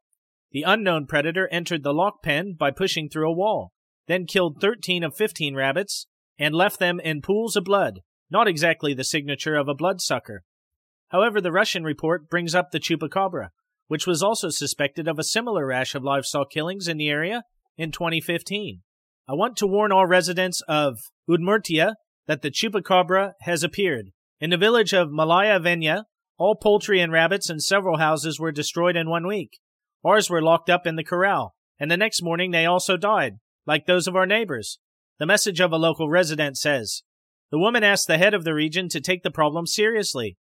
[0.51, 3.73] The unknown predator entered the lock pen by pushing through a wall
[4.09, 6.07] then killed 13 of 15 rabbits
[6.39, 7.99] and left them in pools of blood,
[8.31, 10.43] not exactly the signature of a bloodsucker.
[11.09, 13.49] However, the Russian report brings up the chupacabra,
[13.87, 17.43] which was also suspected of a similar rash of livestock killings in the area
[17.77, 18.81] in 2015.
[19.29, 20.97] I want to warn all residents of
[21.29, 21.93] Udmurtia
[22.25, 24.09] that the chupacabra has appeared.
[24.39, 26.05] In the village of Malaya Venya,
[26.39, 29.59] all poultry and rabbits in several houses were destroyed in one week.
[30.03, 33.33] Ours were locked up in the corral, and the next morning they also died,
[33.67, 34.79] like those of our neighbors.
[35.19, 37.03] The message of a local resident says
[37.51, 40.37] The woman asked the head of the region to take the problem seriously.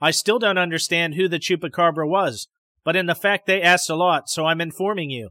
[0.00, 2.48] I still don't understand who the chupacabra was,
[2.84, 5.28] but in the fact they asked a lot, so I'm informing you.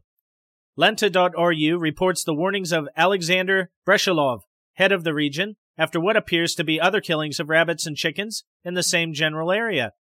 [0.76, 4.40] Lenta.ru reports the warnings of Alexander Brechalov,
[4.74, 8.44] head of the region, after what appears to be other killings of rabbits and chickens
[8.64, 9.92] in the same general area.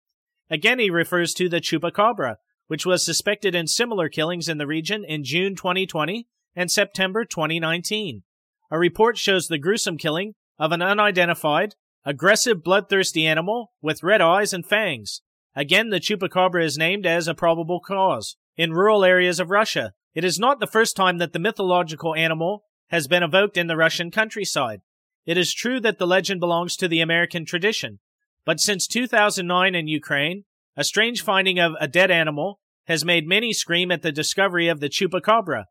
[0.51, 2.37] Again, he refers to the chupacabra,
[2.69, 8.23] which was suspected in similar killings in the region in June 2020 and September 2019.
[8.71, 14.55] A report shows the gruesome killing of an unidentified, aggressive, bloodthirsty animal with red eyes
[14.55, 15.21] and fangs.
[15.55, 18.37] Again, the chupacabra is named as a probable cause.
[18.57, 22.65] In rural areas of Russia, it is not the first time that the mythological animal
[22.89, 24.81] has been evoked in the Russian countryside.
[25.25, 28.01] It is true that the legend belongs to the American tradition,
[28.45, 30.45] but since 2009 in Ukraine,
[30.77, 34.81] a strange finding of a dead animal has made many scream at the discovery of
[34.81, 35.67] the chupacabra,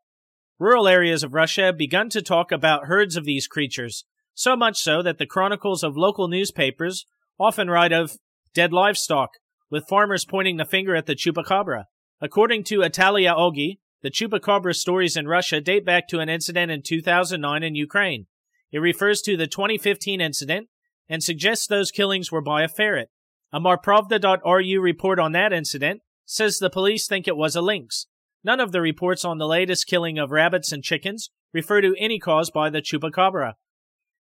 [0.62, 4.78] Rural areas of Russia have begun to talk about herds of these creatures, so much
[4.78, 7.04] so that the chronicles of local newspapers
[7.36, 8.16] often write of
[8.54, 9.30] dead livestock,
[9.70, 11.86] with farmers pointing the finger at the chupacabra.
[12.20, 16.82] According to Italia Oggi, the chupacabra stories in Russia date back to an incident in
[16.82, 18.26] 2009 in Ukraine.
[18.72, 20.68] It refers to the 2015 incident
[21.08, 23.10] and suggests those killings were by a ferret.
[23.52, 28.06] A marpravda.ru report on that incident says the police think it was a lynx.
[28.42, 32.18] None of the reports on the latest killing of rabbits and chickens refer to any
[32.18, 33.54] cause by the chupacabra.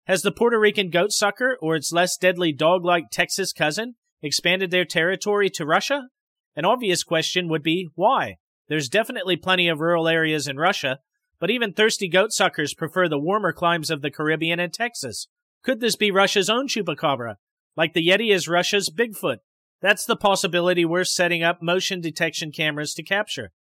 [0.06, 4.70] Has the Puerto Rican goat sucker or its less deadly dog like Texas cousin expanded
[4.70, 6.10] their territory to Russia?
[6.56, 8.36] An obvious question would be why?
[8.72, 11.00] There's definitely plenty of rural areas in Russia,
[11.42, 15.28] but even thirsty goat suckers prefer the warmer climes of the Caribbean and Texas.
[15.62, 17.36] Could this be Russia's own chupacabra?
[17.76, 19.40] Like the Yeti is Russia's Bigfoot?
[19.82, 23.52] That's the possibility we're setting up motion detection cameras to capture.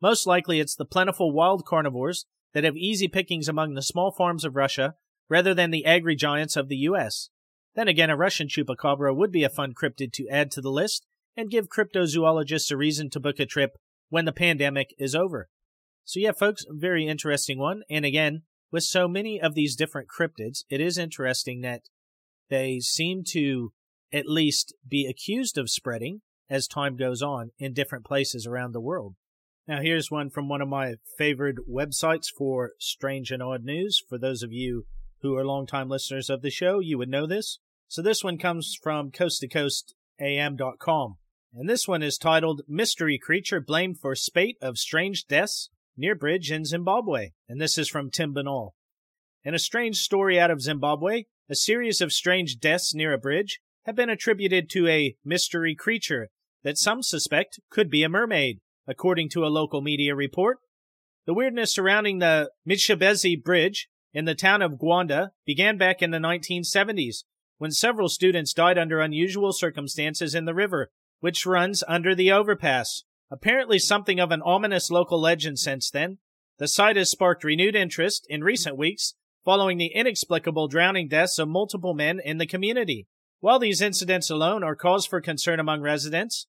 [0.00, 4.44] Most likely it's the plentiful wild carnivores that have easy pickings among the small farms
[4.44, 4.94] of Russia
[5.28, 7.30] rather than the agri giants of the US.
[7.74, 11.06] Then again, a Russian chupacabra would be a fun cryptid to add to the list
[11.36, 13.76] and give cryptozoologists a reason to book a trip
[14.10, 15.48] when the pandemic is over.
[16.04, 17.82] So, yeah, folks, very interesting one.
[17.88, 21.82] And again, with so many of these different cryptids, it is interesting that
[22.50, 23.72] they seem to
[24.12, 28.80] at least be accused of spreading as time goes on in different places around the
[28.80, 29.14] world.
[29.68, 34.02] Now, here's one from one of my favorite websites for strange and odd news.
[34.08, 34.86] For those of you
[35.22, 37.60] who are longtime listeners of the show, you would know this.
[37.86, 41.16] So, this one comes from coasttocoastam.com.
[41.52, 46.52] And this one is titled Mystery Creature Blamed for Spate of Strange Deaths Near Bridge
[46.52, 47.30] in Zimbabwe.
[47.48, 48.70] And this is from Tim Binnall.
[49.42, 53.60] In a strange story out of Zimbabwe, a series of strange deaths near a bridge
[53.84, 56.28] have been attributed to a mystery creature
[56.62, 60.58] that some suspect could be a mermaid, according to a local media report.
[61.26, 66.18] The weirdness surrounding the Mshebezi Bridge in the town of Gwanda began back in the
[66.18, 67.24] 1970s
[67.58, 73.04] when several students died under unusual circumstances in the river, which runs under the overpass.
[73.30, 76.18] Apparently something of an ominous local legend since then.
[76.58, 81.48] The site has sparked renewed interest in recent weeks following the inexplicable drowning deaths of
[81.48, 83.06] multiple men in the community.
[83.40, 86.46] While these incidents alone are cause for concern among residents,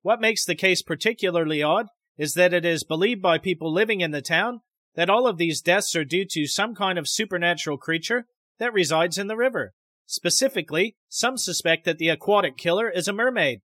[0.00, 1.86] what makes the case particularly odd
[2.18, 4.60] is that it is believed by people living in the town
[4.94, 8.26] that all of these deaths are due to some kind of supernatural creature
[8.58, 9.72] that resides in the river.
[10.06, 13.60] Specifically, some suspect that the aquatic killer is a mermaid,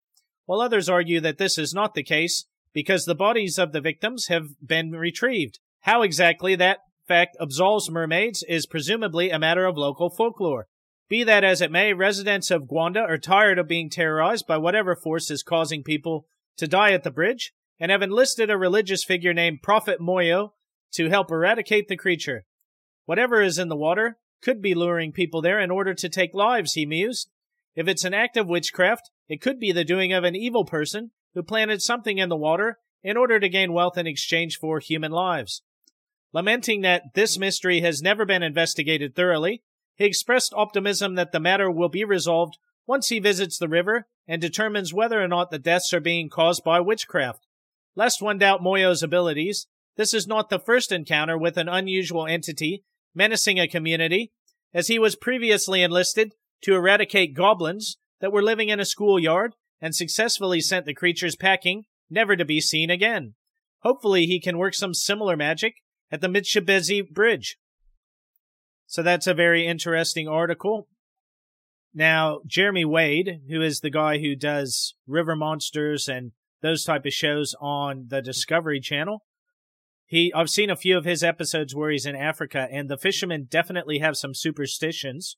[0.49, 4.29] while others argue that this is not the case because the bodies of the victims
[4.29, 5.59] have been retrieved.
[5.81, 10.67] How exactly that fact absolves mermaids is presumably a matter of local folklore.
[11.07, 14.97] Be that as it may, residents of Gwanda are tired of being terrorized by whatever
[14.97, 16.25] force is causing people
[16.57, 20.53] to die at the bridge and have enlisted a religious figure named Prophet Moyo
[20.93, 22.47] to help eradicate the creature.
[23.05, 26.73] Whatever is in the water could be luring people there in order to take lives,
[26.73, 27.29] he mused.
[27.75, 31.11] If it's an act of witchcraft, it could be the doing of an evil person
[31.35, 35.13] who planted something in the water in order to gain wealth in exchange for human
[35.13, 35.63] lives.
[36.33, 39.63] Lamenting that this mystery has never been investigated thoroughly,
[39.97, 44.41] he expressed optimism that the matter will be resolved once he visits the river and
[44.41, 47.47] determines whether or not the deaths are being caused by witchcraft.
[47.97, 52.85] Lest one doubt Moyo's abilities, this is not the first encounter with an unusual entity
[53.15, 54.33] menacing a community,
[54.73, 59.95] as he was previously enlisted to eradicate goblins that were living in a schoolyard and
[59.95, 63.35] successfully sent the creatures packing, never to be seen again.
[63.83, 65.75] Hopefully he can work some similar magic
[66.11, 67.59] at the Mshebezi Bridge.
[68.87, 70.89] So that's a very interesting article.
[71.95, 77.13] Now, Jeremy Wade, who is the guy who does River Monsters and those type of
[77.13, 79.23] shows on the Discovery Channel,
[80.07, 83.47] he I've seen a few of his episodes where he's in Africa and the fishermen
[83.49, 85.37] definitely have some superstitions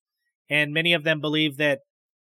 [0.48, 1.80] and many of them believe that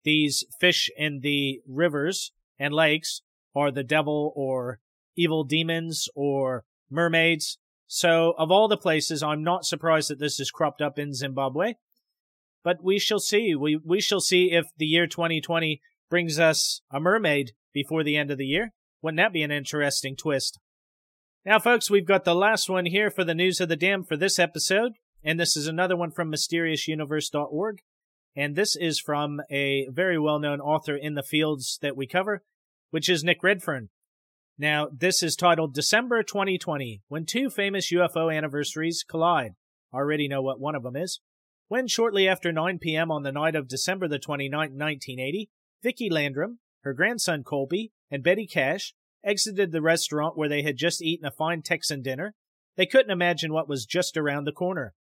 [0.04, 3.22] these fish in the rivers and lakes
[3.54, 4.80] are the devil or
[5.16, 10.50] evil demons or mermaids so, of all the places, I'm not surprised that this has
[10.50, 11.74] cropped up in Zimbabwe.
[12.62, 13.54] But we shall see.
[13.54, 18.30] We, we shall see if the year 2020 brings us a mermaid before the end
[18.30, 18.72] of the year.
[19.02, 20.58] Wouldn't that be an interesting twist?
[21.44, 24.16] Now, folks, we've got the last one here for the news of the dam for
[24.16, 24.92] this episode.
[25.22, 27.78] And this is another one from mysteriousuniverse.org.
[28.36, 32.42] And this is from a very well known author in the fields that we cover,
[32.90, 33.90] which is Nick Redfern.
[34.58, 39.52] Now, this is titled December 2020, when two famous UFO anniversaries collide.
[39.92, 41.20] Already know what one of them is.
[41.68, 43.10] When shortly after 9 p.m.
[43.10, 45.50] on the night of December the 29th, 1980,
[45.82, 51.02] Vicki Landrum, her grandson Colby, and Betty Cash exited the restaurant where they had just
[51.02, 52.34] eaten a fine Texan dinner,
[52.76, 54.94] they couldn't imagine what was just around the corner.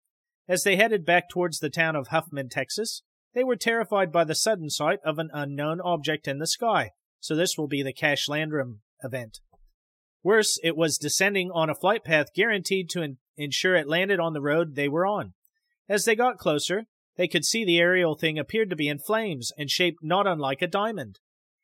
[0.48, 3.04] As they headed back towards the town of Huffman, Texas,
[3.34, 7.36] they were terrified by the sudden sight of an unknown object in the sky, so
[7.36, 9.40] this will be the Cash Landrum event.
[10.24, 14.34] Worse, it was descending on a flight path guaranteed to in- ensure it landed on
[14.34, 15.34] the road they were on.
[15.90, 16.86] As they got closer,
[17.18, 20.62] they could see the aerial thing appeared to be in flames and shaped not unlike
[20.62, 21.20] a diamond.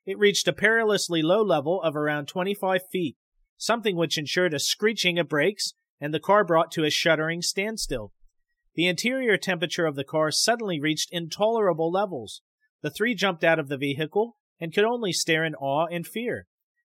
[0.05, 3.15] It reached a perilously low level of around 25 feet,
[3.57, 8.11] something which ensured a screeching of brakes and the car brought to a shuddering standstill.
[8.79, 12.41] The interior temperature of the car suddenly reached intolerable levels.
[12.81, 16.47] The three jumped out of the vehicle and could only stare in awe and fear.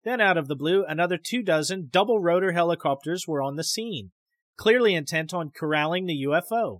[0.04, 4.10] Then, out of the blue, another two dozen double rotor helicopters were on the scene,
[4.58, 6.80] clearly intent on corralling the UFO.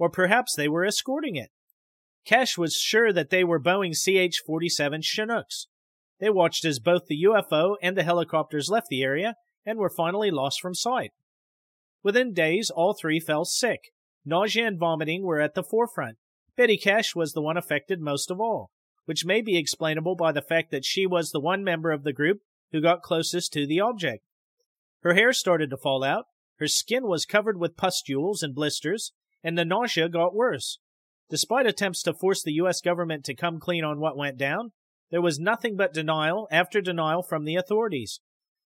[0.00, 1.50] Or perhaps they were escorting it.
[2.24, 5.68] Cash was sure that they were Boeing CH 47 Chinooks.
[6.18, 10.32] They watched as both the UFO and the helicopters left the area and were finally
[10.32, 11.12] lost from sight.
[12.02, 13.92] Within days, all three fell sick.
[14.24, 16.18] Nausea and vomiting were at the forefront.
[16.56, 18.70] Betty Cash was the one affected most of all,
[19.04, 22.12] which may be explainable by the fact that she was the one member of the
[22.12, 22.40] group
[22.72, 24.22] who got closest to the object.
[25.02, 26.26] Her hair started to fall out,
[26.58, 29.12] her skin was covered with pustules and blisters,
[29.42, 30.78] and the nausea got worse.
[31.30, 32.82] Despite attempts to force the U.S.
[32.82, 34.72] government to come clean on what went down,
[35.10, 38.20] there was nothing but denial after denial from the authorities.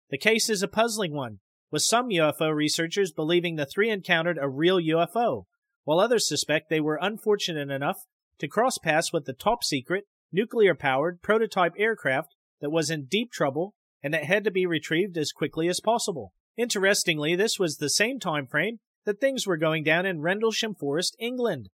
[0.10, 1.40] The case is a puzzling one,
[1.72, 5.44] with some UFO researchers believing the three encountered a real UFO,
[5.84, 7.98] while others suspect they were unfortunate enough
[8.40, 13.32] to cross paths with the top secret, nuclear powered prototype aircraft that was in deep
[13.32, 16.34] trouble and that had to be retrieved as quickly as possible.
[16.58, 21.16] Interestingly, this was the same time frame that things were going down in Rendlesham Forest,
[21.20, 21.70] England.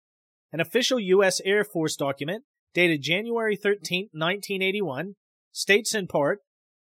[0.52, 1.40] An official U.S.
[1.44, 5.14] Air Force document dated January 13, 1981,
[5.50, 6.40] states in part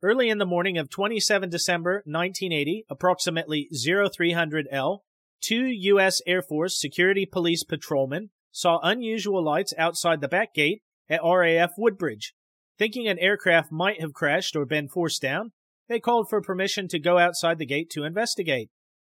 [0.05, 5.05] Early in the morning of 27 December 1980, approximately 0300 L,
[5.41, 6.21] two U.S.
[6.27, 12.35] Air Force Security Police patrolmen saw unusual lights outside the back gate at RAF Woodbridge.
[12.77, 15.53] Thinking an aircraft might have crashed or been forced down,
[15.89, 18.71] they called for permission to go outside the gate to investigate.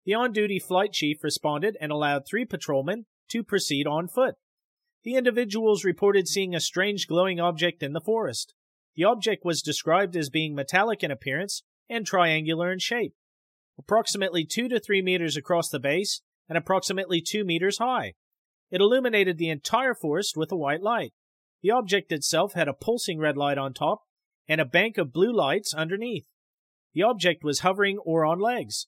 [0.03, 4.36] The on duty flight chief responded and allowed three patrolmen to proceed on foot.
[5.05, 8.53] The individuals reported seeing a strange glowing object in the forest.
[8.95, 13.13] The object was described as being metallic in appearance and triangular in shape,
[13.77, 18.13] approximately 2 to 3 meters across the base and approximately 2 meters high.
[18.69, 21.13] It illuminated the entire forest with a white light.
[21.61, 24.03] The object itself had a pulsing red light on top
[24.47, 26.25] and a bank of blue lights underneath.
[26.93, 28.87] The object was hovering or on legs.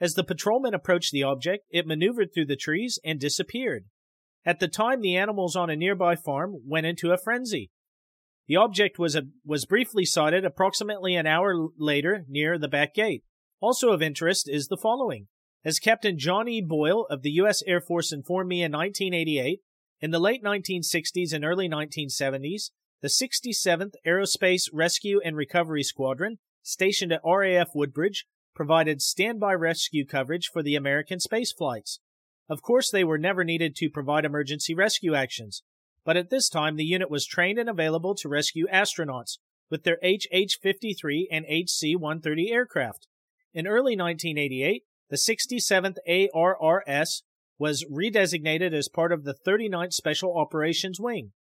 [0.00, 3.84] As the patrolman approached the object, it maneuvered through the trees and disappeared.
[4.44, 7.70] At the time, the animals on a nearby farm went into a frenzy.
[8.46, 13.24] The object was, a, was briefly sighted approximately an hour later near the back gate.
[13.60, 15.28] Also of interest is the following.
[15.64, 16.60] As Captain John E.
[16.60, 17.62] Boyle of the U.S.
[17.66, 19.60] Air Force informed me in 1988,
[20.00, 22.70] in the late 1960s and early 1970s,
[23.00, 30.48] the 67th Aerospace Rescue and Recovery Squadron, stationed at RAF Woodbridge, provided standby rescue coverage
[30.52, 32.00] for the American space flights.
[32.48, 35.62] Of course, they were never needed to provide emergency rescue actions,
[36.04, 39.38] but at this time the unit was trained and available to rescue astronauts
[39.70, 43.06] with their HH 53 and HC 130 aircraft.
[43.52, 47.22] In early 1988, the 67th ARRS
[47.58, 51.32] was redesignated as part of the 39th Special Operations Wing.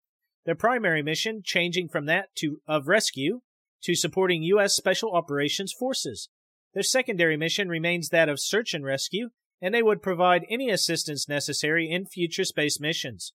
[0.45, 3.41] Their primary mission changing from that to of rescue
[3.85, 4.75] to supporting U.S.
[4.75, 6.29] Special Operations Forces.
[6.75, 11.29] Their secondary mission remains that of search and rescue, and they would provide any assistance
[11.29, 13.33] necessary in future space missions.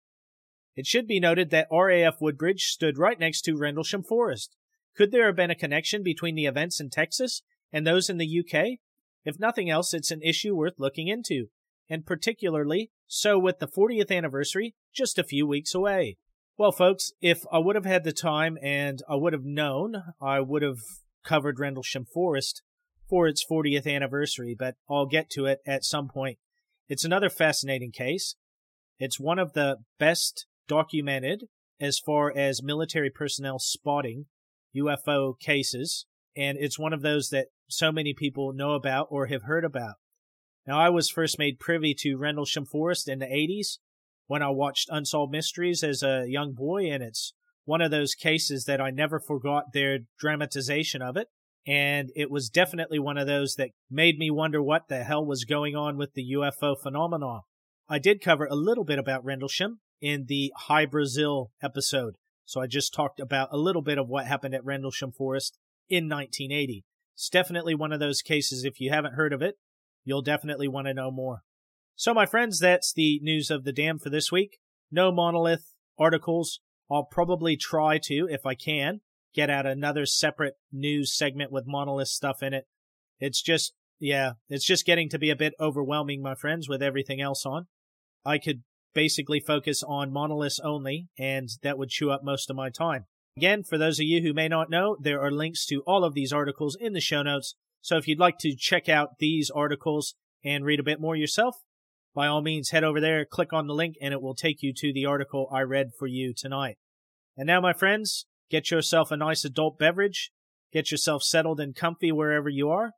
[0.77, 4.55] It should be noted that RAF Woodbridge stood right next to Rendlesham Forest.
[4.95, 7.41] Could there have been a connection between the events in Texas
[7.73, 8.77] and those in the UK?
[9.25, 11.47] If nothing else, it's an issue worth looking into,
[11.89, 16.17] and particularly so with the 40th anniversary just a few weeks away.
[16.57, 20.41] Well, folks, if I would have had the time and I would have known, I
[20.41, 20.79] would have
[21.23, 22.61] covered Rendlesham Forest
[23.09, 26.37] for its 40th anniversary, but I'll get to it at some point.
[26.87, 28.35] It's another fascinating case.
[28.99, 31.45] It's one of the best documented
[31.79, 34.25] as far as military personnel spotting
[34.75, 36.05] UFO cases,
[36.35, 39.95] and it's one of those that so many people know about or have heard about.
[40.65, 43.77] Now, I was first made privy to Rendlesham Forest in the 80s
[44.27, 47.33] when I watched Unsolved Mysteries as a young boy, and it's
[47.65, 51.27] one of those cases that I never forgot their dramatization of it.
[51.65, 55.43] And it was definitely one of those that made me wonder what the hell was
[55.43, 57.41] going on with the UFO phenomenon.
[57.89, 62.15] I did cover a little bit about Rendlesham in the Hy-Brasil episode.
[62.45, 65.57] So I just talked about a little bit of what happened at Rendlesham Forest
[65.89, 66.85] in 1980.
[67.15, 68.63] It's definitely one of those cases.
[68.63, 69.55] If you haven't heard of it,
[70.05, 71.41] you'll definitely want to know more.
[71.95, 74.59] So, my friends, that's the news of the dam for this week.
[74.91, 76.59] No monolith articles.
[76.89, 79.01] I'll probably try to, if I can,
[79.33, 82.65] get out another separate news segment with monolith stuff in it.
[83.19, 87.19] It's just, yeah, it's just getting to be a bit overwhelming, my friends, with everything
[87.19, 87.65] else on.
[88.23, 88.61] I could
[88.97, 93.05] basically focus on monoliths only, and that would chew up most of my time.
[93.37, 96.15] Again, for those of you who may not know, there are links to all of
[96.15, 97.53] these articles in the show notes.
[97.79, 101.57] So if you'd like to check out these articles and read a bit more yourself,
[102.15, 104.73] by all means, head over there, click on the link, and it will take you
[104.75, 106.77] to the article I read for you tonight.
[107.37, 110.31] And now, my friends, get yourself a nice adult beverage,
[110.73, 112.93] get yourself settled and comfy wherever you are.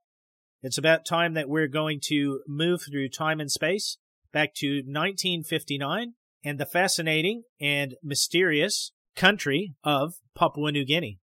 [0.64, 3.97] It's about time that we're going to move through time and space
[4.32, 6.13] back to 1959
[6.43, 11.19] and the fascinating and mysterious country of Papua New Guinea.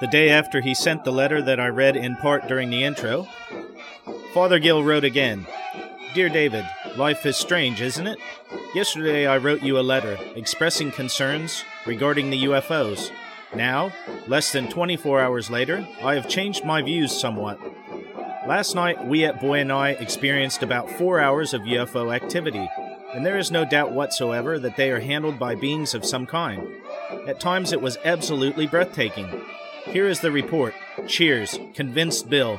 [0.00, 3.28] The day after he sent the letter that I read in part during the intro,
[4.32, 5.46] Father Gill wrote again
[6.12, 6.64] Dear David,
[6.96, 8.18] life is strange, isn't it?
[8.74, 13.12] Yesterday I wrote you a letter expressing concerns regarding the UFOs.
[13.54, 13.92] Now,
[14.26, 17.60] less than 24 hours later, I have changed my views somewhat.
[18.44, 22.68] Last night, we at Boianai experienced about four hours of UFO activity,
[23.14, 26.66] and there is no doubt whatsoever that they are handled by beings of some kind.
[27.28, 29.28] At times, it was absolutely breathtaking.
[29.84, 30.74] Here is the report.
[31.06, 31.56] Cheers.
[31.74, 32.58] Convinced Bill.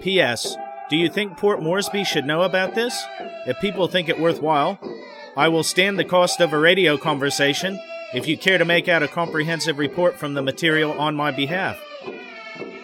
[0.00, 0.56] P.S.
[0.90, 3.02] Do you think Port Moresby should know about this?
[3.46, 4.78] If people think it worthwhile,
[5.34, 7.80] I will stand the cost of a radio conversation
[8.12, 11.80] if you care to make out a comprehensive report from the material on my behalf.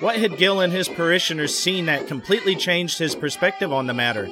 [0.01, 4.29] What had Gill and his parishioners seen that completely changed his perspective on the matter?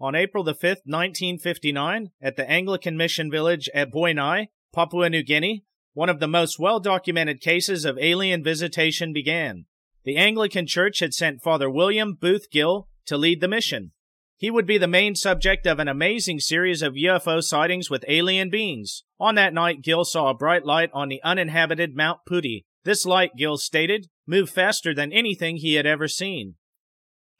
[0.00, 5.64] On April the 5th, 1959, at the Anglican Mission Village at Boianai, Papua New Guinea,
[5.94, 9.66] one of the most well documented cases of alien visitation began.
[10.04, 13.92] The Anglican Church had sent Father William Booth Gill to lead the mission.
[14.36, 18.50] He would be the main subject of an amazing series of UFO sightings with alien
[18.50, 19.02] beings.
[19.18, 22.64] On that night, Gill saw a bright light on the uninhabited Mount Pudi.
[22.84, 26.54] This light, Gill stated, moved faster than anything he had ever seen.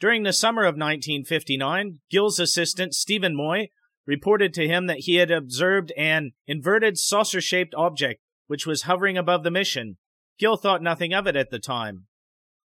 [0.01, 3.67] During the summer of 1959, Gill's assistant, Stephen Moi,
[4.05, 9.17] reported to him that he had observed an inverted saucer shaped object which was hovering
[9.17, 9.97] above the mission.
[10.39, 12.07] Gill thought nothing of it at the time.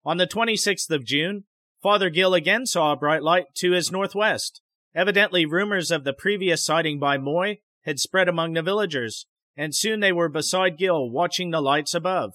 [0.05, 1.43] On the 26th of June,
[1.83, 4.61] Father Gill again saw a bright light to his northwest.
[4.95, 9.25] Evidently, rumors of the previous sighting by Moi had spread among the villagers,
[9.57, 12.33] and soon they were beside Gill watching the lights above.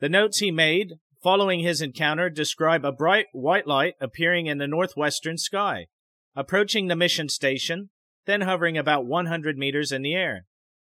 [0.00, 4.66] The notes he made following his encounter describe a bright white light appearing in the
[4.68, 5.86] northwestern sky,
[6.36, 7.90] approaching the mission station,
[8.26, 10.46] then hovering about 100 meters in the air.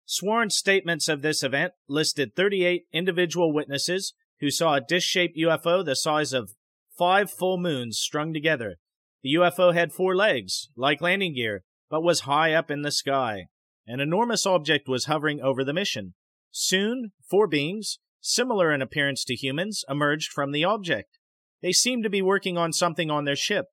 [0.09, 5.83] Sworn statements of this event listed 38 individual witnesses who saw a disc shaped UFO
[5.83, 6.53] the size of
[6.97, 8.77] five full moons strung together.
[9.21, 13.47] The UFO had four legs, like landing gear, but was high up in the sky.
[13.85, 16.13] An enormous object was hovering over the mission.
[16.51, 21.19] Soon, four beings, similar in appearance to humans, emerged from the object.
[21.61, 23.65] They seemed to be working on something on their ship.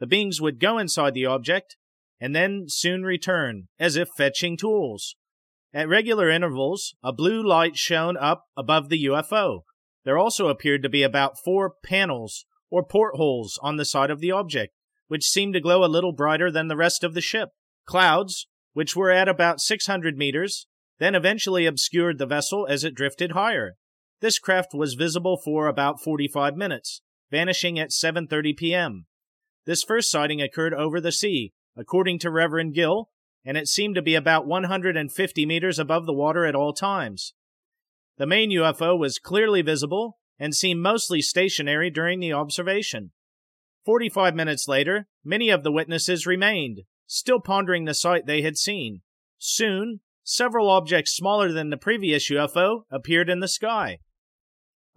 [0.00, 1.76] The beings would go inside the object,
[2.20, 5.14] and then soon return, as if fetching tools.
[5.74, 9.62] At regular intervals, a blue light shone up above the UFO.
[10.04, 14.30] There also appeared to be about four panels or portholes on the side of the
[14.30, 14.72] object,
[15.08, 17.50] which seemed to glow a little brighter than the rest of the ship.
[17.84, 20.66] Clouds, which were at about 600 meters,
[20.98, 23.76] then eventually obscured the vessel as it drifted higher.
[24.20, 29.06] This craft was visible for about 45 minutes, vanishing at 7:30 p.m.
[29.66, 33.10] This first sighting occurred over the sea, according to Reverend Gill,
[33.46, 37.32] and it seemed to be about 150 meters above the water at all times.
[38.18, 43.12] The main UFO was clearly visible and seemed mostly stationary during the observation.
[43.84, 49.02] 45 minutes later, many of the witnesses remained, still pondering the sight they had seen.
[49.38, 53.98] Soon, several objects smaller than the previous UFO appeared in the sky.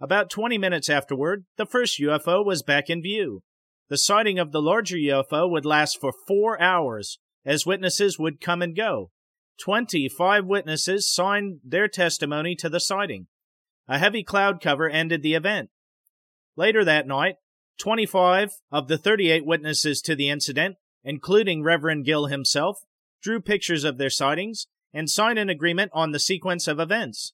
[0.00, 3.42] About 20 minutes afterward, the first UFO was back in view.
[3.88, 8.62] The sighting of the larger UFO would last for four hours, as witnesses would come
[8.62, 9.10] and go.
[9.60, 13.26] 25 witnesses signed their testimony to the sighting.
[13.88, 15.70] A heavy cloud cover ended the event.
[16.56, 17.36] Later that night,
[17.78, 22.78] 25 of the 38 witnesses to the incident, including Reverend Gill himself,
[23.22, 27.32] drew pictures of their sightings and signed an agreement on the sequence of events.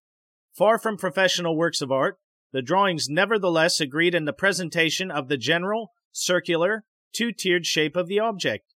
[0.52, 2.18] Far from professional works of art,
[2.52, 8.06] the drawings nevertheless agreed in the presentation of the general, circular, two tiered shape of
[8.08, 8.72] the object.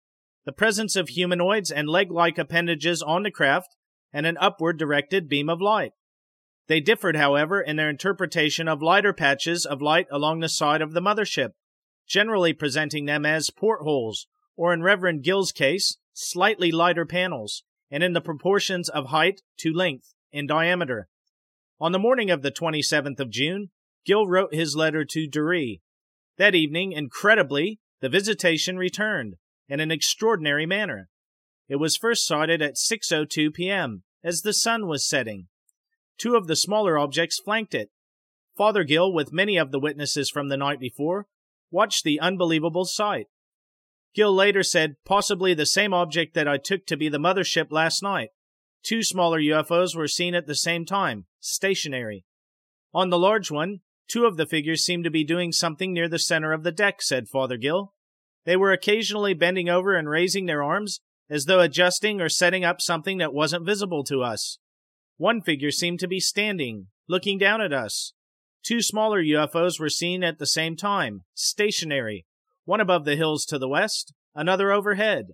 [0.47, 3.77] The presence of humanoids and leg like appendages on the craft,
[4.13, 5.93] and an upward directed beam of light.
[6.67, 10.93] They differed, however, in their interpretation of lighter patches of light along the side of
[10.93, 11.51] the mothership,
[12.07, 14.27] generally presenting them as portholes,
[14.57, 19.73] or in Reverend Gill's case, slightly lighter panels, and in the proportions of height to
[19.73, 21.09] length in diameter.
[21.81, 23.71] On the morning of the 27th of June,
[24.07, 25.83] Gill wrote his letter to Durie.
[26.39, 29.35] That evening, incredibly, the visitation returned
[29.71, 31.09] in an extraordinary manner.
[31.69, 34.03] It was first sighted at 6:02 p.m.
[34.23, 35.47] as the sun was setting.
[36.19, 37.91] Two of the smaller objects flanked it.
[38.57, 41.27] Father Gill, with many of the witnesses from the night before,
[41.71, 43.29] watched the unbelievable sight.
[44.13, 48.03] Gill later said possibly the same object that I took to be the mothership last
[48.03, 48.31] night.
[48.83, 52.25] Two smaller UFOs were seen at the same time, stationary.
[52.93, 56.19] On the large one, two of the figures seemed to be doing something near the
[56.19, 57.95] center of the deck, said Father Gill.
[58.51, 60.99] They were occasionally bending over and raising their arms
[61.31, 64.59] as though adjusting or setting up something that wasn't visible to us.
[65.19, 68.13] One figure seemed to be standing, looking down at us.
[68.65, 72.27] Two smaller UFOs were seen at the same time, stationary,
[72.65, 75.27] one above the hills to the west, another overhead.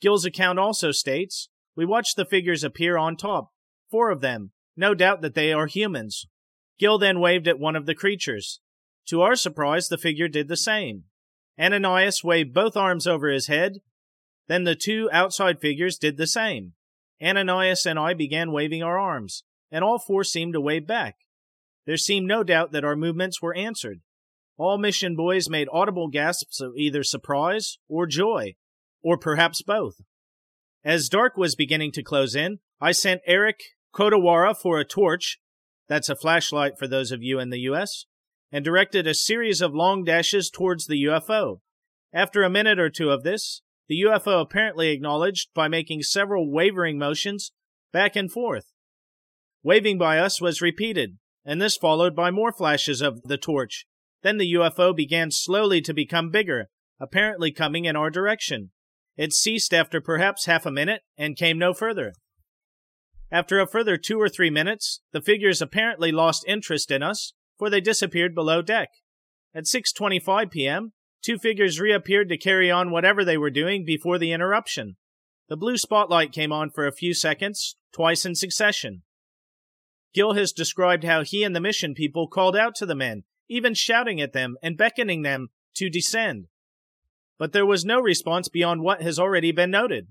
[0.00, 3.50] Gill's account also states We watched the figures appear on top,
[3.90, 6.24] four of them, no doubt that they are humans.
[6.78, 8.60] Gill then waved at one of the creatures.
[9.08, 11.04] To our surprise, the figure did the same.
[11.58, 13.78] Ananias waved both arms over his head.
[14.46, 16.74] Then the two outside figures did the same.
[17.22, 21.16] Ananias and I began waving our arms, and all four seemed to wave back.
[21.86, 24.00] There seemed no doubt that our movements were answered.
[24.56, 28.54] All mission boys made audible gasps of either surprise or joy,
[29.02, 29.94] or perhaps both.
[30.84, 33.60] As dark was beginning to close in, I sent Eric
[33.94, 35.38] Kodawara for a torch
[35.88, 38.04] that's a flashlight for those of you in the US
[38.50, 41.60] and directed a series of long dashes towards the UFO.
[42.12, 46.98] After a minute or two of this, the UFO apparently acknowledged by making several wavering
[46.98, 47.52] motions
[47.92, 48.72] back and forth.
[49.62, 53.86] Waving by us was repeated, and this followed by more flashes of the torch.
[54.22, 56.68] Then the UFO began slowly to become bigger,
[57.00, 58.70] apparently coming in our direction.
[59.16, 62.12] It ceased after perhaps half a minute and came no further.
[63.30, 67.68] After a further two or three minutes, the figures apparently lost interest in us for
[67.68, 68.90] they disappeared below deck.
[69.54, 70.92] At 6:25 p.m.,
[71.22, 74.96] two figures reappeared to carry on whatever they were doing before the interruption.
[75.48, 79.02] The blue spotlight came on for a few seconds, twice in succession.
[80.14, 83.74] Gill has described how he and the mission people called out to the men, even
[83.74, 86.46] shouting at them and beckoning them to descend.
[87.38, 90.08] But there was no response beyond what has already been noted.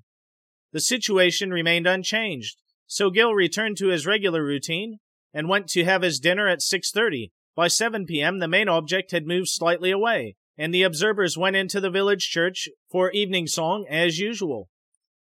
[0.72, 5.00] The situation remained unchanged, so Gill returned to his regular routine
[5.34, 9.26] and went to have his dinner at 6:30, by 7 p.m., the main object had
[9.26, 14.20] moved slightly away, and the observers went into the village church for evening song as
[14.20, 14.70] usual.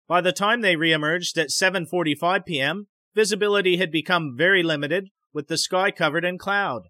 [0.09, 5.57] By the time they reemerged at 7:45 p.m., visibility had become very limited, with the
[5.57, 6.89] sky covered in cloud.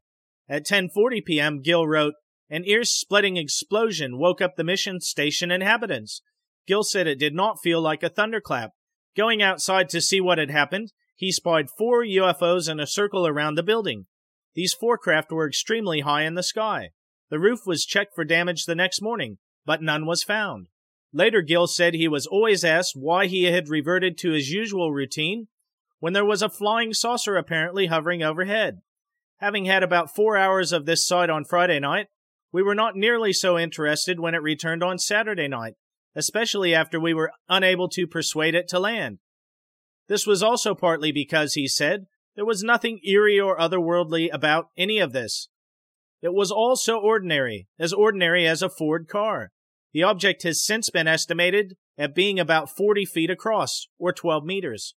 [0.48, 2.14] At 10:40 p.m., Gill wrote,
[2.48, 6.22] "An ear-splitting explosion woke up the mission station inhabitants.
[6.66, 8.70] Gill said it did not feel like a thunderclap.
[9.14, 13.56] Going outside to see what had happened, he spied four UFOs in a circle around
[13.56, 14.06] the building.
[14.54, 16.90] These four craft were extremely high in the sky.
[17.30, 20.68] The roof was checked for damage the next morning, but none was found.
[21.12, 25.48] Later, Gill said he was always asked why he had reverted to his usual routine
[26.00, 28.80] when there was a flying saucer apparently hovering overhead.
[29.38, 32.08] Having had about four hours of this sight on Friday night,
[32.52, 35.74] we were not nearly so interested when it returned on Saturday night,
[36.14, 39.18] especially after we were unable to persuade it to land.
[40.08, 42.06] This was also partly because, he said,
[42.36, 45.48] there was nothing eerie or otherworldly about any of this.
[46.22, 49.50] It was all so ordinary, as ordinary as a Ford car.
[49.92, 54.94] The object has since been estimated at being about 40 feet across, or 12 meters.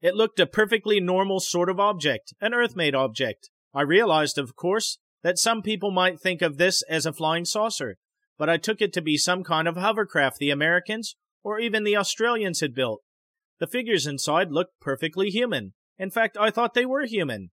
[0.00, 3.50] It looked a perfectly normal sort of object, an Earth made object.
[3.74, 7.96] I realized, of course, that some people might think of this as a flying saucer,
[8.38, 11.96] but I took it to be some kind of hovercraft the Americans or even the
[11.96, 13.02] Australians had built.
[13.58, 17.50] The figures inside looked perfectly human, in fact, I thought they were human.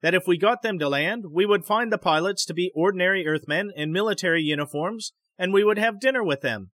[0.00, 3.26] That if we got them to land, we would find the pilots to be ordinary
[3.26, 6.70] Earthmen in military uniforms, and we would have dinner with them.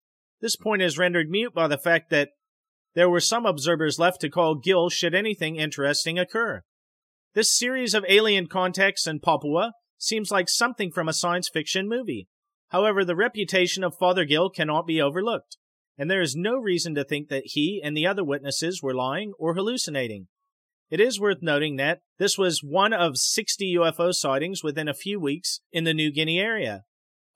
[0.41, 2.31] This point is rendered mute by the fact that
[2.95, 6.63] there were some observers left to call Gill should anything interesting occur.
[7.35, 12.29] This series of alien contacts in Papua seems like something from a science fiction movie.
[12.69, 15.57] However, the reputation of Father Gill cannot be overlooked,
[15.97, 19.33] and there is no reason to think that he and the other witnesses were lying
[19.39, 20.29] or hallucinating.
[20.91, 25.21] It is worth noting that this was one of 60 UFO sightings within a few
[25.21, 26.85] weeks in the New Guinea area.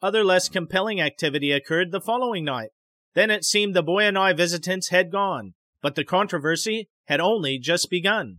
[0.00, 2.70] Other less compelling activity occurred the following night.
[3.14, 8.38] Then it seemed the Boianai visitants had gone, but the controversy had only just begun.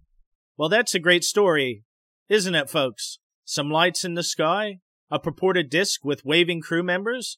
[0.57, 1.83] Well, that's a great story,
[2.27, 3.19] isn't it, folks?
[3.45, 4.79] Some lights in the sky,
[5.11, 7.37] a purported disk with waving crew members.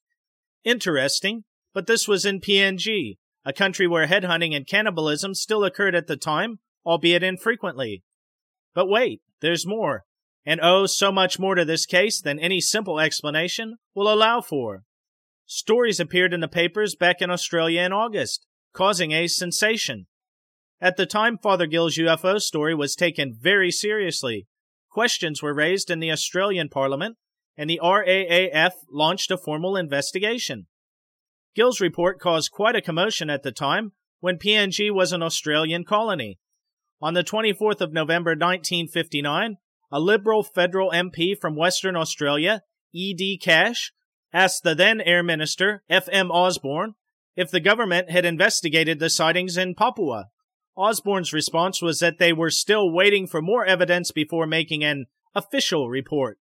[0.63, 6.07] Interesting, but this was in PNG, a country where headhunting and cannibalism still occurred at
[6.07, 8.03] the time, albeit infrequently.
[8.73, 10.03] But wait, there's more,
[10.45, 14.83] and oh, so much more to this case than any simple explanation will allow for.
[15.45, 20.07] Stories appeared in the papers back in Australia in August, causing a sensation.
[20.81, 24.47] At the time, Father Gill's UFO story was taken very seriously.
[24.89, 27.17] Questions were raised in the Australian Parliament,
[27.57, 30.67] and the RAAF launched a formal investigation.
[31.55, 36.37] Gill's report caused quite a commotion at the time when PNG was an Australian colony.
[37.05, 39.57] On the 24th of November 1959,
[39.91, 42.63] a Liberal federal MP from Western Australia,
[42.95, 43.37] E.D.
[43.37, 43.93] Cash,
[44.33, 46.31] asked the then Air Minister, F.M.
[46.31, 46.95] Osborne,
[47.35, 50.29] if the government had investigated the sightings in Papua.
[50.75, 55.89] Osborne's response was that they were still waiting for more evidence before making an official
[55.89, 56.39] report.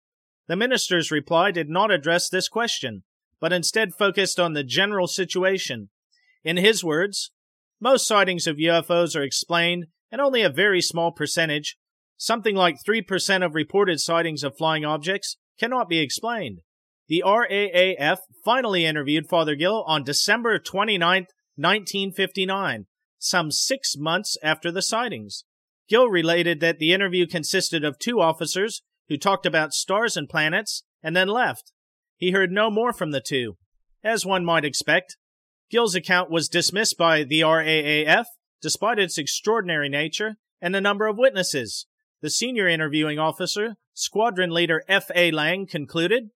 [0.46, 3.04] The minister's reply did not address this question,
[3.40, 5.88] but instead focused on the general situation.
[6.44, 7.30] In his words,
[7.80, 11.76] most sightings of UFOs are explained, and only a very small percentage,
[12.16, 16.60] something like 3% of reported sightings of flying objects, cannot be explained.
[17.08, 22.86] The RAAF finally interviewed Father Gill on December 29, 1959,
[23.18, 25.44] some six months after the sightings.
[25.88, 30.84] Gill related that the interview consisted of two officers who talked about stars and planets
[31.02, 31.72] and then left.
[32.16, 33.56] He heard no more from the two.
[34.04, 35.16] As one might expect,
[35.70, 38.26] Gill's account was dismissed by the RAAF
[38.60, 41.86] despite its extraordinary nature and the number of witnesses.
[42.20, 45.30] The senior interviewing officer, Squadron Leader F.A.
[45.30, 46.30] Lang, concluded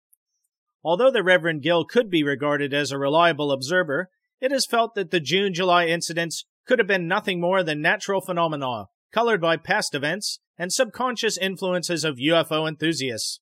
[0.83, 4.09] Although the Reverend Gill could be regarded as a reliable observer,
[4.39, 8.21] it is felt that the June July incidents could have been nothing more than natural
[8.21, 13.39] phenomena, colored by past events and subconscious influences of UFO enthusiasts.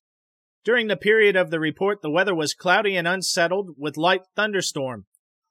[0.64, 5.04] During the period of the report, the weather was cloudy and unsettled with light thunderstorm.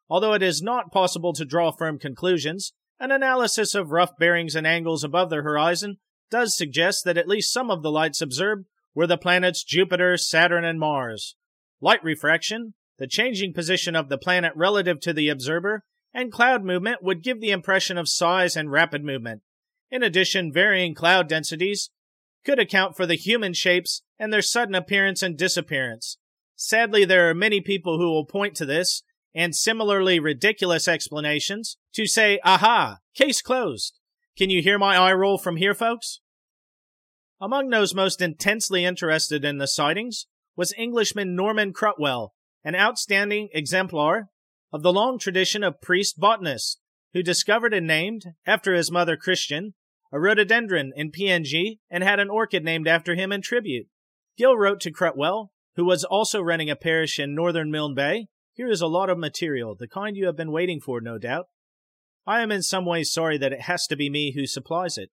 [0.10, 2.74] Although it is not possible to draw firm conclusions,
[3.04, 5.98] an analysis of rough bearings and angles above the horizon
[6.32, 10.64] does suggest that at least some of the lights observed were the planets Jupiter, Saturn,
[10.64, 11.36] and Mars.
[11.82, 15.84] Light refraction, the changing position of the planet relative to the observer,
[16.14, 19.42] and cloud movement would give the impression of size and rapid movement.
[19.92, 21.90] In addition, varying cloud densities
[22.46, 26.20] could account for the human shapes and their sudden appearance and disappearance.
[26.56, 29.04] Sadly, there are many people who will point to this
[29.36, 34.00] and similarly ridiculous explanations to say, aha, case closed.
[34.38, 36.20] Can you hear my eye roll from here, folks?
[37.40, 42.30] Among those most intensely interested in the sightings was Englishman Norman Cruttwell,
[42.64, 44.30] an outstanding exemplar
[44.72, 46.78] of the long tradition of priest botanists
[47.14, 49.74] who discovered and named, after his mother Christian,
[50.12, 53.88] a rhododendron in PNG and had an orchid named after him in tribute.
[54.38, 58.70] Gill wrote to Cruttwell, who was also running a parish in northern Milne Bay, Here
[58.70, 61.48] is a lot of material, the kind you have been waiting for, no doubt.
[62.26, 65.10] I am in some ways sorry that it has to be me who supplies it.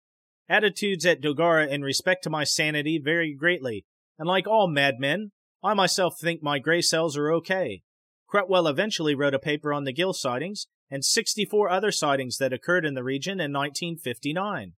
[0.48, 3.86] Attitudes at Dogura in respect to my sanity vary greatly,
[4.18, 5.32] and like all madmen,
[5.62, 7.82] I myself think my gray cells are okay.
[8.30, 12.84] Cruttwell eventually wrote a paper on the Gill sightings and 64 other sightings that occurred
[12.84, 14.74] in the region in 1959.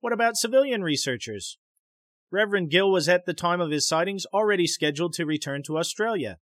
[0.00, 1.58] What about civilian researchers?
[2.30, 6.38] Reverend Gill was at the time of his sightings already scheduled to return to Australia.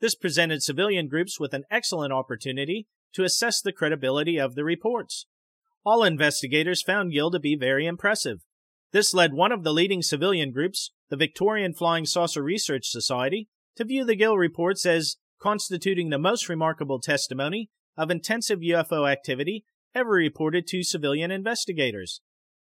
[0.00, 5.26] This presented civilian groups with an excellent opportunity to assess the credibility of the reports.
[5.84, 8.40] All investigators found Gill to be very impressive.
[8.92, 13.84] This led one of the leading civilian groups, the Victorian Flying Saucer Research Society, to
[13.84, 20.10] view the Gill reports as constituting the most remarkable testimony of intensive UFO activity ever
[20.10, 22.20] reported to civilian investigators.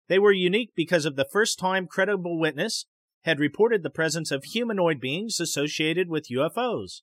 [0.09, 2.87] They were unique because of the first time credible witness
[3.23, 7.03] had reported the presence of humanoid beings associated with UFOs.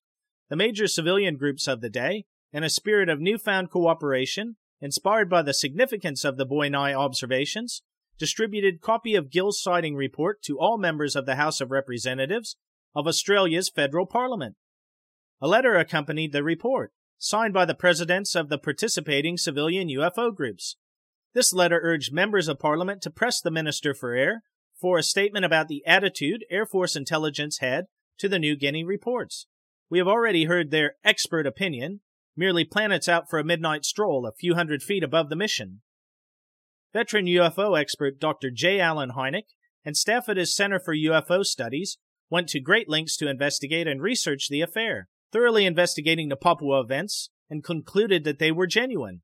[0.50, 5.41] The major civilian groups of the day, in a spirit of newfound cooperation, inspired by
[5.41, 7.82] the significance of the Boianai observations,
[8.18, 12.56] distributed copy of Gill's sighting report to all members of the House of Representatives
[12.95, 14.56] of Australia's federal parliament.
[15.41, 20.78] A letter accompanied the report, signed by the presidents of the participating civilian UFO groups.
[21.34, 24.43] This letter urged members of Parliament to press the Minister for Air
[24.80, 27.86] for a statement about the attitude Air Force intelligence had
[28.18, 29.45] to the New Guinea reports.
[29.90, 32.02] We have already heard their expert opinion,
[32.36, 35.82] merely planets out for a midnight stroll a few hundred feet above the mission.
[36.94, 38.50] Veteran UFO expert Dr.
[38.52, 38.80] J.
[38.80, 39.48] Allen Hynek
[39.86, 41.98] and staff at his Center for UFO Studies
[42.30, 47.30] went to great lengths to investigate and research the affair thoroughly investigating the Papua events,
[47.50, 49.22] and concluded that they were genuine.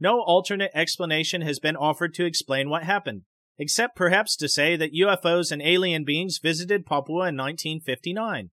[0.00, 3.22] No alternate explanation has been offered to explain what happened,
[3.58, 8.50] except perhaps to say that UFOs and alien beings visited Papua in 1959.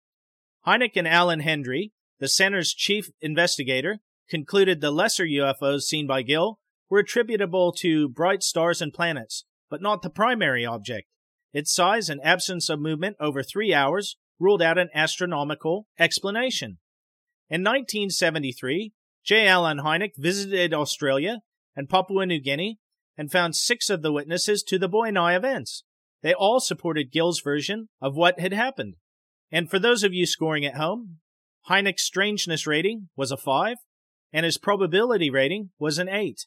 [0.65, 3.99] Hynek and Allan Hendry, the center's chief investigator,
[4.29, 6.59] concluded the lesser UFOs seen by Gill
[6.89, 11.07] were attributable to bright stars and planets, but not the primary object.
[11.53, 16.77] Its size and absence of movement over three hours ruled out an astronomical explanation.
[17.49, 18.93] In 1973,
[19.23, 19.47] J.
[19.47, 21.39] Allen Hynek visited Australia
[21.75, 22.79] and Papua New Guinea
[23.17, 25.83] and found six of the witnesses to the Boianai events.
[26.23, 28.95] They all supported Gill's version of what had happened.
[29.51, 31.17] And for those of you scoring at home,
[31.69, 33.77] Hynek's strangeness rating was a 5,
[34.31, 36.45] and his probability rating was an 8.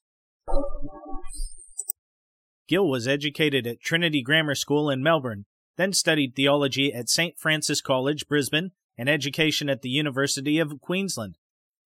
[2.67, 5.45] Gill was educated at Trinity Grammar School in Melbourne,
[5.77, 7.39] then studied theology at St.
[7.39, 11.37] Francis College, Brisbane, and education at the University of Queensland.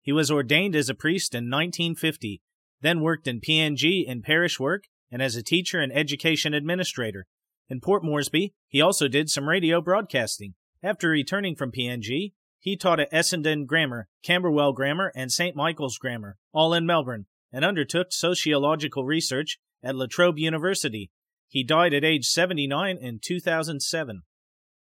[0.01, 2.41] He was ordained as a priest in 1950,
[2.81, 7.25] then worked in PNG in parish work and as a teacher and education administrator.
[7.69, 10.55] In Port Moresby, he also did some radio broadcasting.
[10.85, 15.55] After returning from PNG, he taught at Essendon Grammar, Camberwell Grammar, and St.
[15.55, 21.09] Michael's Grammar, all in Melbourne, and undertook sociological research at La Trobe University.
[21.47, 24.21] He died at age 79 in 2007.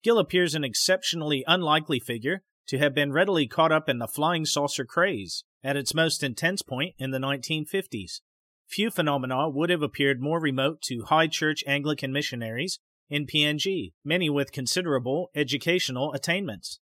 [0.04, 4.46] Gill appears an exceptionally unlikely figure to have been readily caught up in the flying
[4.46, 8.22] saucer craze at its most intense point in the 1950s.
[8.68, 12.78] Few phenomena would have appeared more remote to high church Anglican missionaries
[13.10, 16.80] in PNG, many with considerable educational attainments.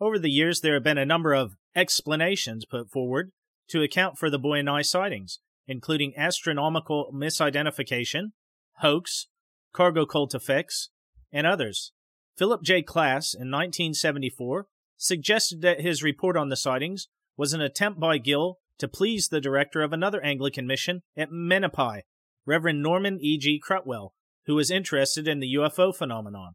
[0.00, 3.32] Over the years, there have been a number of explanations put forward
[3.68, 8.32] to account for the Boianai sightings, including astronomical misidentification,
[8.78, 9.26] hoax,
[9.72, 10.90] cargo cult effects,
[11.32, 11.92] and others.
[12.36, 12.82] Philip J.
[12.82, 14.66] Klass, in 1974
[14.96, 19.40] suggested that his report on the sightings was an attempt by Gill to please the
[19.40, 22.02] director of another Anglican mission at Menapi,
[22.44, 23.60] Reverend Norman E.G.
[23.66, 24.10] Cruttwell,
[24.46, 26.52] who was interested in the UFO phenomenon.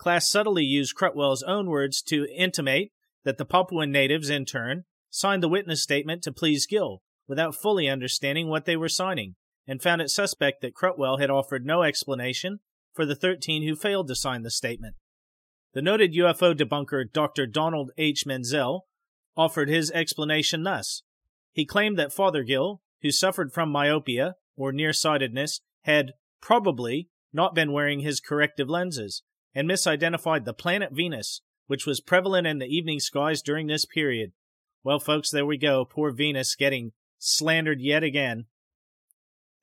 [0.00, 2.90] Klass subtly used Cruttwell's own words to intimate
[3.24, 7.88] that the Papuan natives, in turn, signed the witness statement to please Gill, without fully
[7.88, 9.34] understanding what they were signing,
[9.66, 12.60] and found it suspect that Cruttwell had offered no explanation
[12.94, 14.96] for the 13 who failed to sign the statement.
[15.74, 17.46] The noted UFO debunker Dr.
[17.46, 18.24] Donald H.
[18.24, 18.86] Menzel
[19.36, 21.02] offered his explanation thus.
[21.52, 27.72] He claimed that Father Gill, who suffered from myopia or nearsightedness, had probably not been
[27.72, 29.22] wearing his corrective lenses
[29.54, 34.32] and misidentified the planet Venus, which was prevalent in the evening skies during this period.
[34.84, 35.84] Well, folks, there we go.
[35.84, 38.46] Poor Venus getting slandered yet again.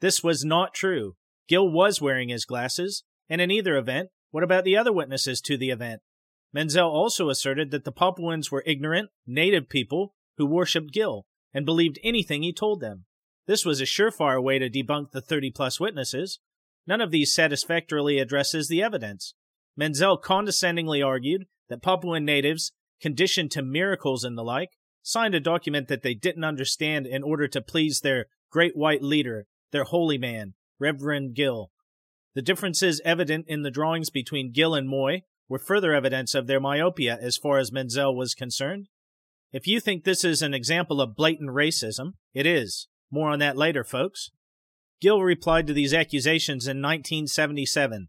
[0.02, 1.16] This was not true.
[1.48, 5.58] Gill was wearing his glasses, and in either event, what about the other witnesses to
[5.58, 6.02] the event?
[6.54, 12.00] Menzel also asserted that the Papuans were ignorant, native people who worshipped Gill and believed
[12.04, 13.06] anything he told them.
[13.48, 16.40] This was a surefire way to debunk the 30 plus witnesses.
[16.88, 19.34] None of these satisfactorily addresses the evidence.
[19.76, 22.72] Menzel condescendingly argued that Papuan natives,
[23.02, 24.72] conditioned to miracles and the like,
[25.02, 29.46] signed a document that they didn't understand in order to please their great white leader,
[29.72, 31.72] their holy man, Reverend Gill.
[32.34, 36.60] The differences evident in the drawings between Gill and Moi were further evidence of their
[36.60, 38.88] myopia as far as Menzel was concerned.
[39.52, 42.88] If you think this is an example of blatant racism, it is.
[43.12, 44.32] More on that later, folks.
[45.02, 48.08] Gill replied to these accusations in 1977.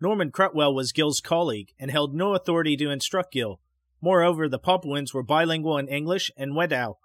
[0.00, 3.60] Norman Cruttwell was Gill's colleague and held no authority to instruct Gill.
[4.02, 6.96] Moreover, the Papuans were bilingual in English and Wedau.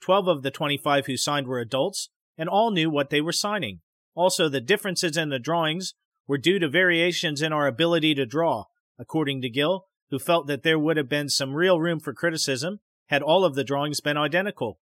[0.00, 3.80] Twelve of the 25 who signed were adults, and all knew what they were signing.
[4.14, 5.94] Also, the differences in the drawings
[6.26, 8.64] were due to variations in our ability to draw,
[8.98, 12.80] according to Gill, who felt that there would have been some real room for criticism
[13.06, 14.78] had all of the drawings been identical.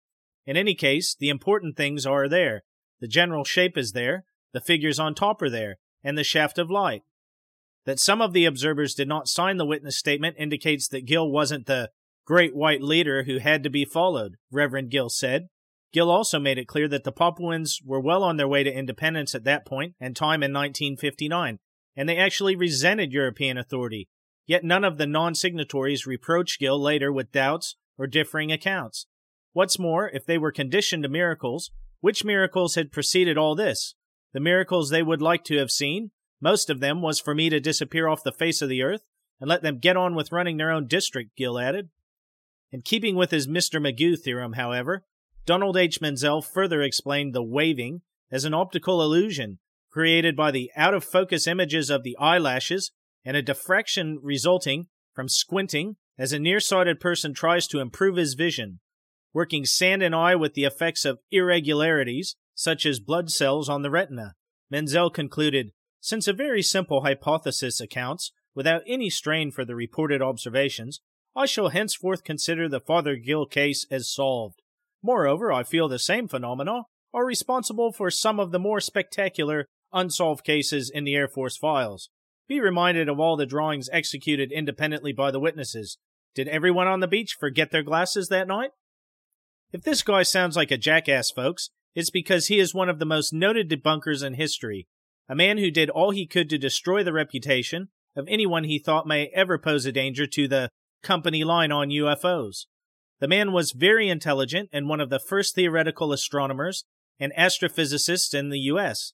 [0.47, 2.63] In any case, the important things are there.
[3.01, 6.71] The general shape is there, the figures on top are there, and the shaft of
[6.71, 7.03] light.
[7.85, 11.67] That some of the observers did not sign the witness statement indicates that Gill wasn't
[11.67, 11.91] the
[12.27, 15.49] great white leader who had to be followed, Reverend Gill said.
[15.93, 19.35] Gill also made it clear that the Papuans were well on their way to independence
[19.35, 21.59] at that point and time in 1959,
[21.97, 24.09] and they actually resented European authority.
[24.47, 29.07] Yet none of the non signatories reproached Gill later with doubts or differing accounts.
[29.53, 31.71] What's more, if they were conditioned to miracles,
[32.01, 33.95] which miracles had preceded all this?
[34.33, 37.61] The miracles they would like to have seen, most of them was for me to
[37.61, 39.05] disappear off the face of the earth
[39.41, 41.89] and let them get on with running their own district, Gill added.
[42.71, 43.81] In keeping with his Mr.
[43.81, 45.05] Magoo theorem, however,
[45.47, 46.01] Donald H.
[46.01, 49.59] Menzel further explained the waving as an optical illusion
[49.91, 52.93] created by the out of focus images of the eyelashes
[53.25, 58.81] and a diffraction resulting from squinting as a nearsighted person tries to improve his vision.
[59.33, 63.91] Working sand and eye with the effects of irregularities, such as blood cells on the
[63.91, 64.35] retina.
[64.71, 71.01] Menzel concluded Since a very simple hypothesis accounts, without any strain for the reported observations,
[71.37, 74.61] I shall henceforth consider the Father Gill case as solved.
[75.03, 76.83] Moreover, I feel the same phenomena
[77.15, 82.11] are responsible for some of the more spectacular unsolved cases in the Air Force files.
[82.49, 85.99] Be reminded of all the drawings executed independently by the witnesses.
[86.35, 88.71] Did everyone on the beach forget their glasses that night?
[89.73, 93.05] If this guy sounds like a jackass, folks, it's because he is one of the
[93.05, 94.87] most noted debunkers in history,
[95.29, 99.07] a man who did all he could to destroy the reputation of anyone he thought
[99.07, 100.71] may ever pose a danger to the
[101.03, 102.67] company line on UFOs.
[103.21, 106.85] The man was very intelligent and one of the first theoretical astronomers
[107.21, 109.13] and astrophysicists in the U.S.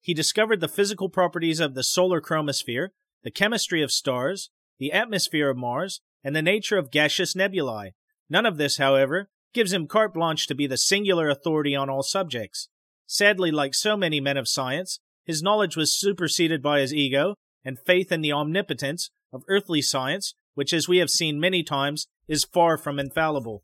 [0.00, 2.88] He discovered the physical properties of the solar chromosphere,
[3.22, 7.94] the chemistry of stars, the atmosphere of Mars, and the nature of gaseous nebulae.
[8.28, 12.02] None of this, however, gives him carte blanche to be the singular authority on all
[12.02, 12.68] subjects.
[13.06, 17.34] Sadly, like so many men of science, his knowledge was superseded by his ego
[17.64, 22.06] and faith in the omnipotence of earthly science, which, as we have seen many times,
[22.28, 23.62] is far from infallible.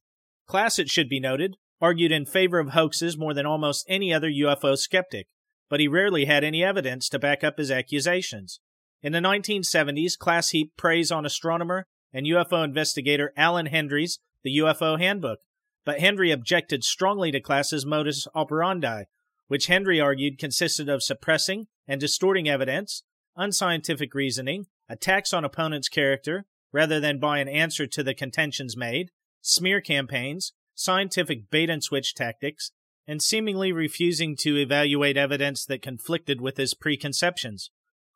[0.49, 4.31] Klass, it should be noted, argued in favor of hoaxes more than almost any other
[4.31, 5.27] UFO skeptic
[5.73, 8.61] but he rarely had any evidence to back up his accusations.
[9.01, 15.01] In the 1970s, Klass heaped praise on astronomer and UFO investigator Allan Hendry's The UFO
[15.01, 15.39] Handbook,
[15.85, 19.05] but Hendry objected strongly to Klass's modus operandi,
[19.49, 23.03] which Hendry argued consisted of suppressing and distorting evidence,
[23.37, 29.11] unscientific reasoning, attacks on opponents' character, rather than by an answer to the contentions made,
[29.41, 32.73] smear campaigns, scientific bait and switch tactics,
[33.07, 37.71] and seemingly refusing to evaluate evidence that conflicted with his preconceptions.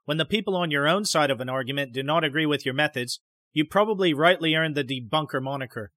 [0.04, 2.74] When the people on your own side of an argument do not agree with your
[2.74, 3.20] methods,
[3.52, 5.90] you probably rightly earned the debunker moniker.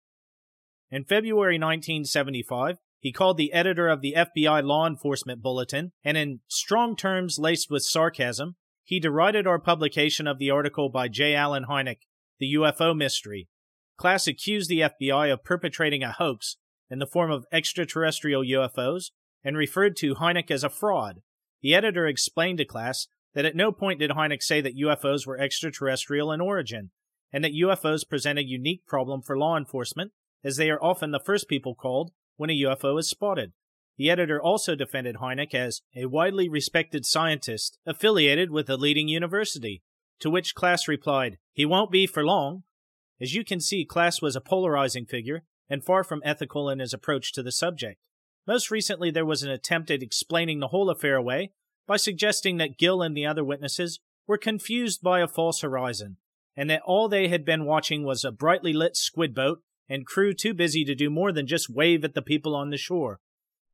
[0.92, 6.40] In February 1975, he called the editor of the FBI Law Enforcement Bulletin, and in
[6.48, 11.36] strong terms laced with sarcasm, he derided our publication of the article by J.
[11.36, 12.00] Allen Hynek,
[12.40, 13.48] The UFO Mystery.
[14.00, 16.58] Klass accused the FBI of perpetrating a hoax
[16.90, 19.12] in the form of extraterrestrial UFOs
[19.44, 21.22] and referred to Hynek as a fraud.
[21.62, 25.40] The editor explained to Klass that at no point did Hynek say that UFOs were
[25.40, 26.90] extraterrestrial in origin,
[27.32, 30.14] and that UFOs present a unique problem for law enforcement,
[30.44, 33.54] as they are often the first people called when a UFO is spotted.
[33.98, 39.84] The editor also defended Hynek as a widely respected scientist affiliated with a leading university,
[40.22, 42.64] to which Klass replied, He won't be for long.
[43.20, 46.94] As you can see, Klass was a polarizing figure and far from ethical in his
[46.94, 48.00] approach to the subject.
[48.48, 51.52] Most recently, there was an attempt at explaining the whole affair away
[51.86, 56.18] by suggesting that Gill and the other witnesses were confused by a false horizon,
[56.56, 60.34] and that all they had been watching was a brightly lit squid boat and crew
[60.34, 63.20] too busy to do more than just wave at the people on the shore.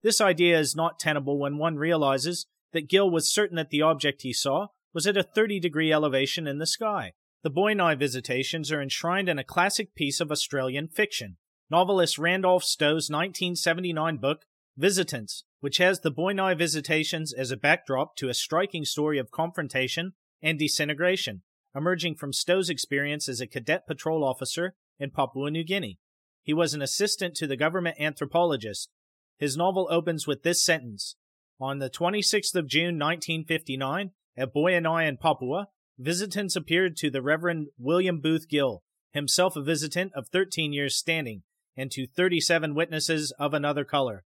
[0.01, 4.21] This idea is not tenable when one realizes that Gill was certain that the object
[4.21, 7.13] he saw was at a 30 degree elevation in the sky.
[7.43, 11.37] The Boianai visitations are enshrined in a classic piece of Australian fiction,
[11.69, 14.45] novelist Randolph Stow's 1979 book,
[14.77, 20.13] Visitants, which has the Boianai visitations as a backdrop to a striking story of confrontation
[20.41, 21.43] and disintegration,
[21.75, 25.99] emerging from Stow's experience as a cadet patrol officer in Papua New Guinea.
[26.45, 28.91] He was an assistant to the government anthropologist.
[29.39, 31.15] His novel opens with this sentence
[31.59, 37.69] On the 26th of June 1959, at Boianai in Papua, visitants appeared to the Reverend
[37.79, 41.41] William Booth Gill, himself a visitant of 13 years standing,
[41.75, 44.23] and to 37 witnesses of another color.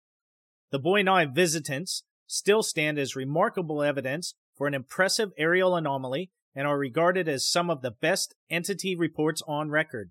[0.72, 6.78] The Boianai visitants still stand as remarkable evidence for an impressive aerial anomaly and are
[6.78, 10.10] regarded as some of the best entity reports on record.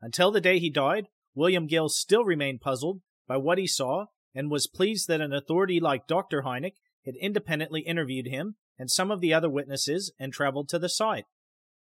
[0.00, 1.08] Until the day he died,
[1.40, 5.80] William Gill still remained puzzled by what he saw and was pleased that an authority
[5.80, 6.42] like Dr.
[6.42, 6.74] Hynek
[7.06, 11.24] had independently interviewed him and some of the other witnesses and traveled to the site.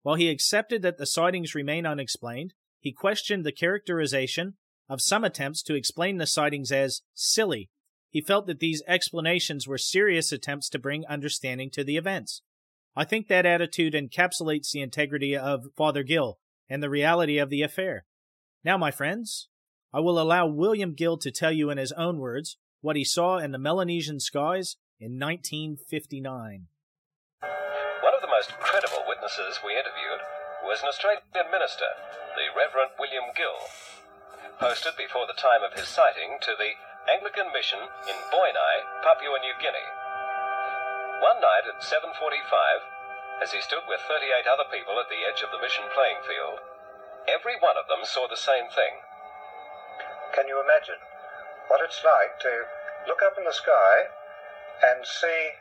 [0.02, 4.55] While he accepted that the sightings remain unexplained, he questioned the characterization
[4.88, 7.70] of some attempts to explain the sightings as silly.
[8.11, 12.42] He felt that these explanations were serious attempts to bring understanding to the events.
[12.96, 17.62] I think that attitude encapsulates the integrity of Father Gill and the reality of the
[17.62, 18.05] affair.
[18.64, 19.52] Now, my friends,
[19.92, 23.36] I will allow William Gill to tell you in his own words what he saw
[23.36, 26.24] in the Melanesian skies in 1959.
[28.00, 30.24] One of the most credible witnesses we interviewed
[30.64, 31.92] was an Australian minister,
[32.40, 33.68] the Reverend William Gill,
[34.56, 36.72] posted before the time of his sighting to the
[37.04, 39.88] Anglican Mission in Boianai, Papua New Guinea.
[41.20, 45.52] One night at 7.45, as he stood with 38 other people at the edge of
[45.52, 46.64] the mission playing field,
[47.29, 49.01] every one of them saw the same thing.
[50.35, 51.01] Can you imagine
[51.68, 52.66] what it's like to
[53.07, 54.11] look up in the sky
[54.85, 55.61] and see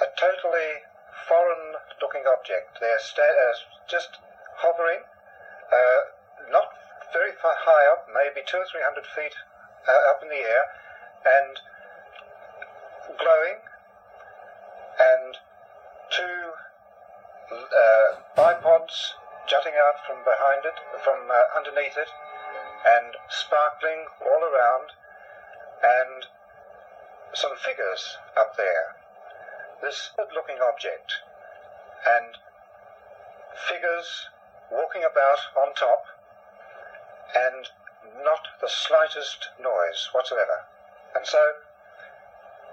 [0.00, 0.86] a totally
[1.28, 3.54] foreign looking object there, uh,
[3.88, 4.18] just
[4.58, 5.02] hovering,
[5.72, 6.00] uh,
[6.50, 6.70] not
[7.12, 9.34] very far high up, maybe two or three hundred feet
[9.88, 10.64] uh, up in the air,
[11.24, 11.56] and
[13.18, 13.58] glowing,
[15.00, 15.36] and
[16.10, 16.52] two
[17.50, 19.16] uh, bipods
[19.46, 22.10] jutting out from behind it, from uh, underneath it,
[22.86, 24.90] and sparkling all around,
[25.82, 26.26] and
[27.34, 28.96] some figures up there.
[29.82, 31.22] This looking object,
[32.06, 32.38] and
[33.68, 34.28] figures
[34.70, 36.04] walking about on top,
[37.34, 37.70] and
[38.22, 40.66] not the slightest noise whatsoever.
[41.14, 41.62] And so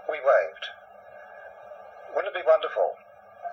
[0.10, 0.66] we waved.
[2.16, 2.98] Wouldn't it be wonderful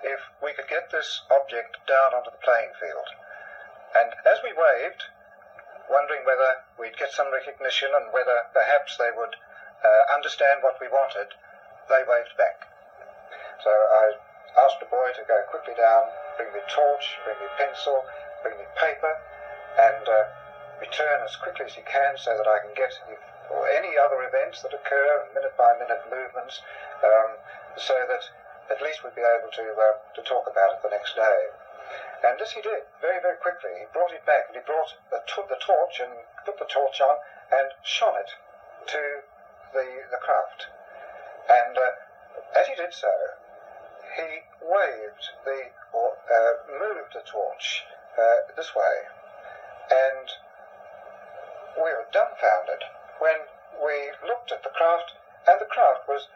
[0.03, 3.09] if we could get this object down onto the playing field?
[3.94, 5.11] And as we waved,
[5.90, 9.34] wondering whether we'd get some recognition and whether perhaps they would
[9.82, 11.34] uh, understand what we wanted,
[11.88, 12.70] they waved back.
[13.64, 14.14] So I
[14.62, 18.07] asked the boy to go quickly down, bring me torch, bring me pencil,
[18.42, 19.14] bring me paper,
[19.78, 20.24] and uh,
[20.80, 22.94] return as quickly as he can so that I can get
[23.51, 26.62] or any other events that occur, minute by minute movements,
[27.03, 27.34] um,
[27.76, 28.22] so that
[28.71, 31.41] at least we'd be able to uh, to talk about it the next day.
[32.23, 33.71] And this he did very very quickly.
[33.83, 36.12] He brought it back and he brought the, t- the torch and
[36.47, 37.16] put the torch on
[37.51, 38.31] and shone it
[38.95, 39.03] to
[39.75, 40.71] the the craft.
[41.51, 43.11] And uh, as he did so,
[44.16, 47.83] he waved the or uh, moved the torch
[48.18, 48.95] uh, this way,
[49.91, 50.29] and
[51.77, 52.85] we were dumbfounded
[53.18, 53.47] when
[53.83, 55.12] we looked at the craft,
[55.49, 56.29] and the craft was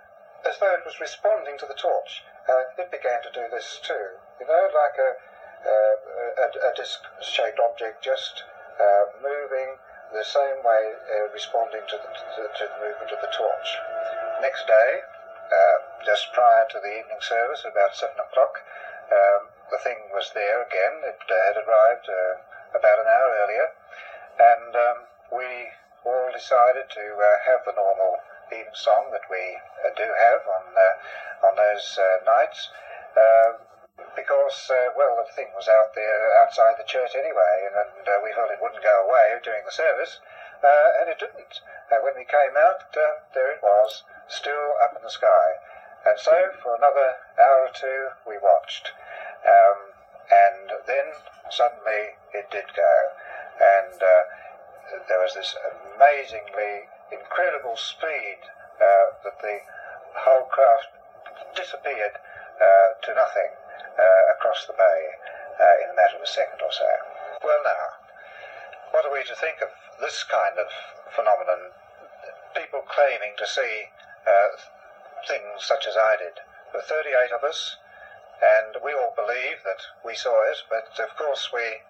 [0.45, 2.23] as though it was responding to the torch.
[2.49, 5.11] Uh, it began to do this too, you know, like a,
[5.65, 5.97] uh,
[6.45, 8.45] a, a disc-shaped object just
[8.77, 9.81] uh, moving
[10.13, 13.69] the same way, uh, responding to the, to, to the, movement of the torch.
[14.45, 15.01] Next day,
[15.49, 18.61] uh, just prior to the evening service, about seven o'clock,
[19.09, 21.01] um, the thing was there again.
[21.09, 22.07] It uh, had arrived
[22.77, 23.69] about an hour earlier,
[24.37, 24.99] and um,
[25.33, 25.73] we
[26.05, 27.05] all decided to
[27.49, 28.21] have the normal
[28.53, 32.69] evening song that we uh, do have on uh, on those uh, nights.
[33.17, 33.55] Um,
[34.19, 38.35] because, uh, well, the thing was out there outside the church anyway, and, and we
[38.35, 40.19] thought it wouldn't go away during the service,
[40.63, 41.63] and it didn't.
[42.03, 45.63] when we came out, there it was, still up in the sky.
[46.07, 48.91] And so, for another hour or two, we watched.
[49.47, 49.95] Um,
[50.27, 51.15] and then,
[51.51, 52.95] suddenly, it did go.
[53.63, 54.03] And
[55.07, 55.55] there was this
[55.95, 58.41] amazingly incredible speed
[58.81, 59.57] uh, that the
[60.25, 60.89] whole craft
[61.57, 62.17] disappeared
[62.61, 63.51] uh, to nothing
[63.99, 65.01] uh, across the bay
[65.59, 66.89] uh, in a matter of a second or so.
[67.43, 67.85] Well, now,
[68.91, 70.71] what are we to think of this kind of
[71.15, 71.75] phenomenon?
[72.55, 73.91] People claiming to see
[74.27, 74.51] uh,
[75.27, 76.39] things such as I did.
[76.71, 77.77] There were 38 of us,
[78.39, 81.83] and we all believe that we saw it, but of course we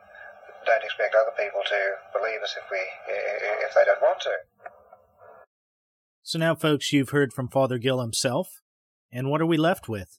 [0.64, 1.80] don't expect other people to
[2.12, 2.80] believe us if we
[3.64, 4.32] if they don't want to.
[6.26, 8.62] So now, folks, you've heard from Father Gill himself,
[9.12, 10.18] and what are we left with?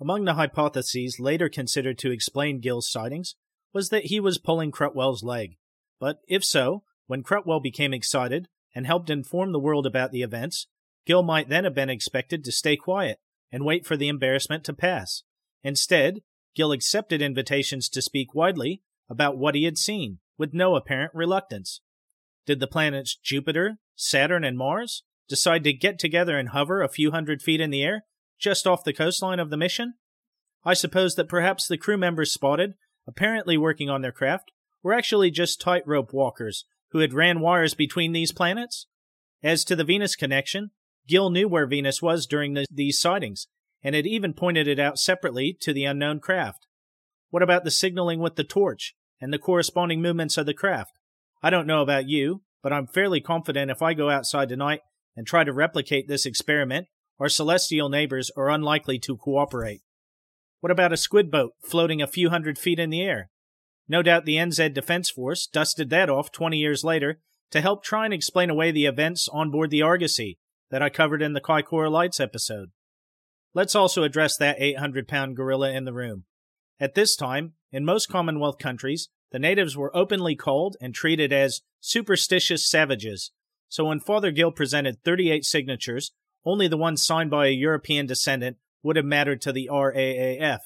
[0.00, 3.36] Among the hypotheses later considered to explain Gill's sightings
[3.74, 5.58] was that he was pulling Cruttwell's leg.
[6.00, 10.66] But if so, when Crutwell became excited and helped inform the world about the events,
[11.04, 13.18] Gill might then have been expected to stay quiet
[13.52, 15.24] and wait for the embarrassment to pass.
[15.62, 16.20] Instead,
[16.56, 18.80] Gill accepted invitations to speak widely
[19.10, 21.82] about what he had seen, with no apparent reluctance.
[22.46, 27.10] Did the planets Jupiter, Saturn, and Mars decide to get together and hover a few
[27.10, 28.04] hundred feet in the air,
[28.38, 29.94] just off the coastline of the mission?
[30.64, 32.74] I suppose that perhaps the crew members spotted,
[33.06, 34.52] apparently working on their craft,
[34.82, 38.86] were actually just tightrope walkers who had ran wires between these planets?
[39.42, 40.70] As to the Venus connection,
[41.08, 43.48] Gill knew where Venus was during the, these sightings,
[43.82, 46.66] and had even pointed it out separately to the unknown craft.
[47.30, 50.98] What about the signaling with the torch and the corresponding movements of the craft?
[51.42, 54.80] I don't know about you, but I'm fairly confident if I go outside tonight
[55.16, 56.86] and try to replicate this experiment,
[57.18, 59.82] our celestial neighbors are unlikely to cooperate.
[60.60, 63.30] What about a squid boat floating a few hundred feet in the air?
[63.88, 67.20] No doubt the NZ Defense Force dusted that off 20 years later
[67.50, 70.38] to help try and explain away the events on board the Argosy
[70.70, 72.70] that I covered in the Kaikoura Lights episode.
[73.54, 76.24] Let's also address that 800 pound gorilla in the room.
[76.80, 81.62] At this time, in most Commonwealth countries, the natives were openly called and treated as
[81.80, 83.32] superstitious savages.
[83.68, 86.12] So when Father Gill presented 38 signatures,
[86.44, 90.58] only the one signed by a European descendant would have mattered to the RAAF.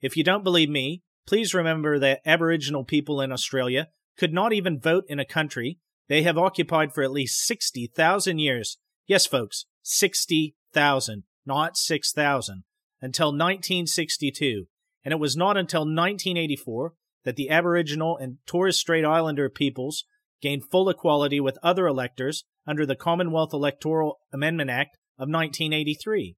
[0.00, 4.78] If you don't believe me, please remember that Aboriginal people in Australia could not even
[4.78, 5.78] vote in a country
[6.08, 8.78] They have occupied for at least 60,000 years.
[9.06, 12.64] Yes, folks, 60,000, not 6,000,
[13.00, 14.66] until 1962.
[15.04, 16.92] And it was not until 1984
[17.24, 20.04] that the Aboriginal and Torres Strait Islander peoples
[20.40, 26.36] gained full equality with other electors under the Commonwealth Electoral Amendment Act of 1983.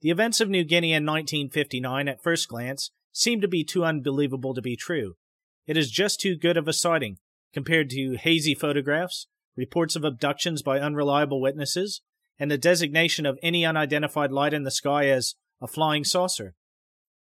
[0.00, 4.54] The events of New Guinea in 1959, at first glance, seem to be too unbelievable
[4.54, 5.14] to be true.
[5.66, 7.18] It is just too good of a sighting,
[7.52, 9.26] compared to hazy photographs,
[9.56, 12.00] reports of abductions by unreliable witnesses,
[12.38, 16.54] and the designation of any unidentified light in the sky as a flying saucer.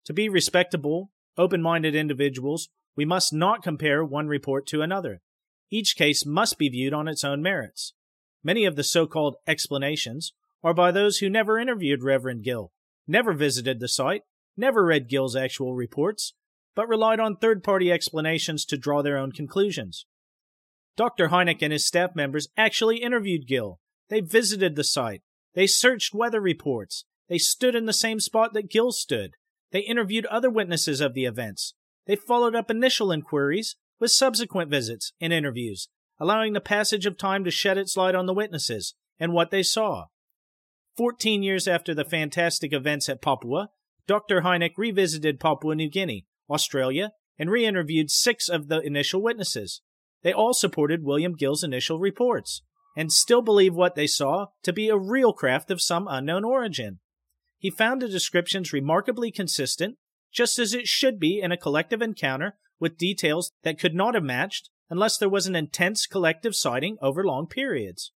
[0.04, 5.22] To be respectable, open minded individuals, we must not compare one report to another.
[5.70, 7.94] Each case must be viewed on its own merits.
[8.42, 10.32] Many of the so called explanations
[10.62, 12.72] are by those who never interviewed Reverend Gill,
[13.06, 14.22] never visited the site,
[14.56, 16.34] never read Gill's actual reports,
[16.74, 20.06] but relied on third party explanations to draw their own conclusions.
[20.96, 21.28] Dr.
[21.28, 23.78] Hynek and his staff members actually interviewed Gill.
[24.08, 25.22] They visited the site.
[25.54, 27.04] They searched weather reports.
[27.28, 29.34] They stood in the same spot that Gill stood.
[29.70, 31.74] They interviewed other witnesses of the events.
[32.06, 35.88] They followed up initial inquiries with subsequent visits and interviews,
[36.18, 39.62] allowing the passage of time to shed its light on the witnesses and what they
[39.62, 40.06] saw.
[40.96, 43.70] Fourteen years after the fantastic events at Papua,
[44.06, 44.40] Dr.
[44.40, 49.82] Hynek revisited Papua New Guinea, Australia, and re interviewed six of the initial witnesses.
[50.22, 52.62] They all supported William Gill's initial reports
[52.96, 56.98] and still believe what they saw to be a real craft of some unknown origin.
[57.58, 59.96] He found the descriptions remarkably consistent,
[60.32, 64.22] just as it should be in a collective encounter with details that could not have
[64.22, 68.12] matched unless there was an intense collective sighting over long periods.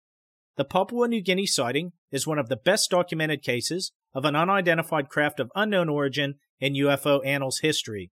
[0.56, 5.08] The Papua New Guinea sighting is one of the best documented cases of an unidentified
[5.08, 8.10] craft of unknown origin in UFO annals history.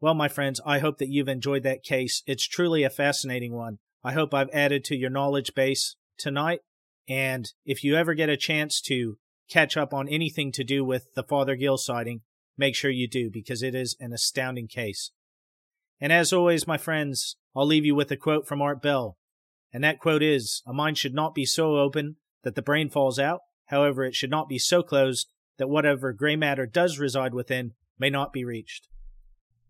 [0.00, 2.22] Well, my friends, I hope that you've enjoyed that case.
[2.26, 3.78] It's truly a fascinating one.
[4.04, 6.60] I hope I've added to your knowledge base tonight.
[7.08, 9.16] And if you ever get a chance to
[9.52, 12.22] catch up on anything to do with the Father Gill sighting,
[12.56, 15.10] make sure you do because it is an astounding case.
[16.00, 19.18] And as always, my friends, I'll leave you with a quote from Art Bell.
[19.72, 23.18] And that quote is A mind should not be so open that the brain falls
[23.18, 23.40] out.
[23.66, 28.10] However, it should not be so closed that whatever gray matter does reside within may
[28.10, 28.88] not be reached.